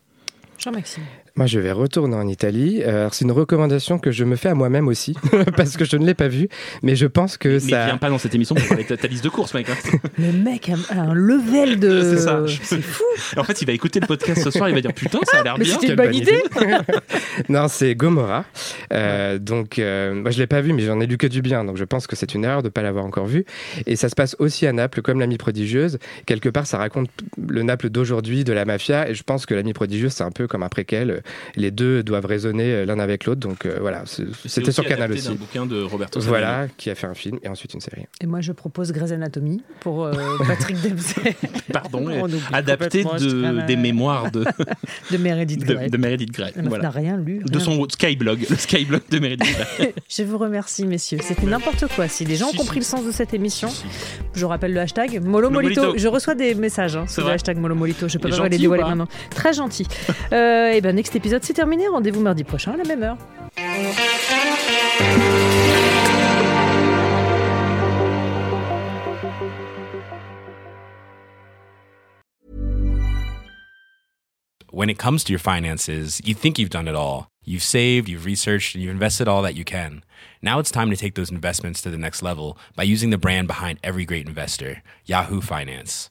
Jean-Maxime. 0.58 1.04
Moi, 1.38 1.46
je 1.46 1.60
vais 1.60 1.70
retourner 1.70 2.16
en 2.16 2.26
Italie. 2.26 2.82
Euh, 2.84 3.02
alors, 3.02 3.14
c'est 3.14 3.24
une 3.24 3.30
recommandation 3.30 4.00
que 4.00 4.10
je 4.10 4.24
me 4.24 4.34
fais 4.34 4.48
à 4.48 4.54
moi-même 4.54 4.88
aussi, 4.88 5.14
parce 5.56 5.76
que 5.76 5.84
je 5.84 5.96
ne 5.96 6.04
l'ai 6.04 6.14
pas 6.14 6.26
vue. 6.26 6.48
Mais 6.82 6.96
je 6.96 7.06
pense 7.06 7.36
que 7.36 7.48
Mais 7.48 7.60
ça. 7.60 7.86
viens 7.86 7.96
pas 7.96 8.10
dans 8.10 8.18
cette 8.18 8.34
émission 8.34 8.56
pour 8.56 8.66
parler 8.66 8.82
de 8.82 8.88
ta, 8.88 8.96
ta 8.96 9.06
liste 9.06 9.22
de 9.22 9.28
courses, 9.28 9.54
mec. 9.54 9.68
hein. 9.70 9.74
Le 10.18 10.32
mec 10.32 10.68
a 10.68 11.00
un 11.00 11.14
level 11.14 11.78
de. 11.78 12.02
C'est 12.02 12.18
ça. 12.22 12.42
C'est 12.62 12.82
fou. 12.82 13.04
En 13.36 13.44
fait, 13.44 13.62
il 13.62 13.66
va 13.66 13.72
écouter 13.72 14.00
le 14.00 14.08
podcast 14.08 14.42
ce 14.42 14.50
soir, 14.50 14.68
il 14.68 14.74
va 14.74 14.80
dire 14.80 14.92
putain, 14.92 15.20
ça 15.30 15.38
a 15.38 15.42
l'air 15.44 15.58
Mais 15.58 15.64
bien. 15.64 15.74
c'était 15.74 15.88
une 15.90 15.94
bonne 15.94 16.06
bonne 16.06 16.14
idée. 16.16 16.42
non, 17.48 17.68
c'est 17.68 17.94
Gomorrah. 17.94 18.44
Euh, 18.92 19.38
donc, 19.38 19.78
euh, 19.78 20.14
moi, 20.14 20.32
je 20.32 20.38
l'ai 20.38 20.48
pas 20.48 20.60
vu, 20.60 20.72
mais 20.72 20.82
j'en 20.82 21.00
ai 21.00 21.06
lu 21.06 21.18
que 21.18 21.28
du 21.28 21.40
bien. 21.40 21.64
Donc, 21.64 21.76
je 21.76 21.84
pense 21.84 22.08
que 22.08 22.16
c'est 22.16 22.34
une 22.34 22.44
erreur 22.44 22.62
de 22.62 22.66
ne 22.68 22.72
pas 22.72 22.82
l'avoir 22.82 23.04
encore 23.04 23.26
vu. 23.26 23.44
Et 23.86 23.94
ça 23.94 24.08
se 24.08 24.14
passe 24.16 24.34
aussi 24.40 24.66
à 24.66 24.72
Naples, 24.72 25.02
comme 25.02 25.20
l'ami 25.20 25.38
prodigieuse. 25.38 25.98
Quelque 26.26 26.48
part, 26.48 26.66
ça 26.66 26.78
raconte 26.78 27.10
le 27.46 27.62
Naples 27.62 27.90
d'aujourd'hui, 27.90 28.42
de 28.42 28.52
la 28.52 28.64
mafia. 28.64 29.08
Et 29.08 29.14
je 29.14 29.22
pense 29.22 29.46
que 29.46 29.54
l'ami 29.54 29.72
prodigieuse, 29.72 30.12
c'est 30.12 30.24
un 30.24 30.32
peu 30.32 30.48
comme 30.48 30.64
un 30.64 30.68
préquel. 30.68 31.22
Les 31.56 31.70
deux 31.70 32.02
doivent 32.02 32.26
résonner 32.26 32.84
l'un 32.86 32.98
avec 32.98 33.24
l'autre. 33.24 33.40
Donc, 33.40 33.66
euh, 33.66 33.78
voilà, 33.80 34.02
c'est- 34.06 34.24
C'est 34.42 34.48
c'était 34.48 34.72
sur 34.72 34.82
Canal 34.84 35.04
adapté 35.04 35.22
d'un 35.22 35.30
aussi. 35.30 35.38
bouquin 35.38 35.66
de 35.66 35.82
Roberto. 35.82 36.20
Voilà, 36.20 36.66
qui 36.76 36.90
a 36.90 36.94
fait 36.94 37.06
un 37.06 37.14
film 37.14 37.38
et 37.42 37.48
ensuite 37.48 37.74
une 37.74 37.80
série. 37.80 38.06
Et 38.20 38.26
moi, 38.26 38.40
je 38.40 38.52
propose 38.52 38.92
Grey's 38.92 39.12
Anatomy 39.12 39.62
pour 39.80 40.04
euh, 40.04 40.12
Patrick 40.46 40.80
Dempsey. 40.80 41.34
Pardon, 41.72 42.06
adapté 42.52 43.04
de, 43.04 43.66
des 43.66 43.76
mémoires 43.76 44.30
de, 44.30 44.44
de 45.10 45.16
Meredith 45.16 45.64
Grey. 45.64 45.88
de 45.88 45.96
Meredith 45.96 46.32
Grey. 46.32 46.52
Voilà. 46.56 46.84
n'a 46.84 46.90
rien 46.90 47.16
lu. 47.16 47.40
De 47.44 47.58
son 47.58 47.86
Skyblog, 47.88 48.46
le 48.48 48.56
Skyblog 48.56 49.02
de 49.10 49.18
Meredith 49.18 49.46
Grey. 49.78 49.94
Je 50.08 50.22
vous 50.22 50.38
remercie, 50.38 50.84
messieurs. 50.86 51.18
C'était 51.22 51.46
n'importe 51.46 51.86
quoi. 51.94 52.08
Si 52.08 52.24
les 52.24 52.36
gens 52.36 52.48
ont 52.48 52.52
compris 52.56 52.78
le 52.78 52.84
sens 52.84 53.04
de 53.04 53.10
cette 53.12 53.34
émission, 53.34 53.68
je 54.34 54.44
rappelle 54.44 54.72
le 54.72 54.80
hashtag 54.80 55.22
Molo 55.24 55.50
Molito. 55.50 55.80
Molito. 55.82 55.98
Je 55.98 56.08
reçois 56.08 56.34
des 56.34 56.54
messages 56.54 56.96
hein, 56.96 57.06
sur 57.06 57.24
le 57.26 57.32
hashtag 57.32 57.56
Molo 57.58 57.74
Molito. 57.74 58.08
Je 58.08 58.18
peux 58.18 58.28
pas 58.30 58.48
les 58.48 58.58
dévoiler 58.58 58.84
maintenant. 58.84 59.08
Très 59.30 59.52
gentil. 59.52 59.86
euh, 60.32 60.72
et 60.72 60.80
ben, 60.80 60.96
next 61.08 61.16
épisode, 61.16 61.42
c'est 61.42 61.54
terminé. 61.54 61.88
Rendez-vous 61.88 62.20
mardi 62.20 62.44
prochain 62.44 62.72
à 62.72 62.76
la 62.76 62.84
même 62.84 63.02
heure. 63.02 63.16
When 74.70 74.90
it 74.90 74.98
comes 74.98 75.24
to 75.24 75.32
your 75.32 75.40
finances, 75.40 76.20
you 76.24 76.34
think 76.34 76.58
you've 76.58 76.68
done 76.68 76.86
it 76.86 76.94
all. 76.94 77.28
You've 77.42 77.62
saved, 77.62 78.08
you've 78.08 78.26
researched, 78.26 78.74
and 78.74 78.84
you've 78.84 78.92
invested 78.92 79.26
all 79.26 79.42
that 79.42 79.54
you 79.54 79.64
can. 79.64 80.04
Now 80.42 80.58
it's 80.58 80.70
time 80.70 80.90
to 80.90 80.96
take 80.96 81.14
those 81.14 81.30
investments 81.30 81.80
to 81.82 81.90
the 81.90 81.96
next 81.96 82.22
level 82.22 82.58
by 82.76 82.82
using 82.82 83.08
the 83.10 83.18
brand 83.18 83.48
behind 83.48 83.78
every 83.82 84.04
great 84.04 84.28
investor, 84.28 84.82
Yahoo 85.06 85.40
Finance. 85.40 86.10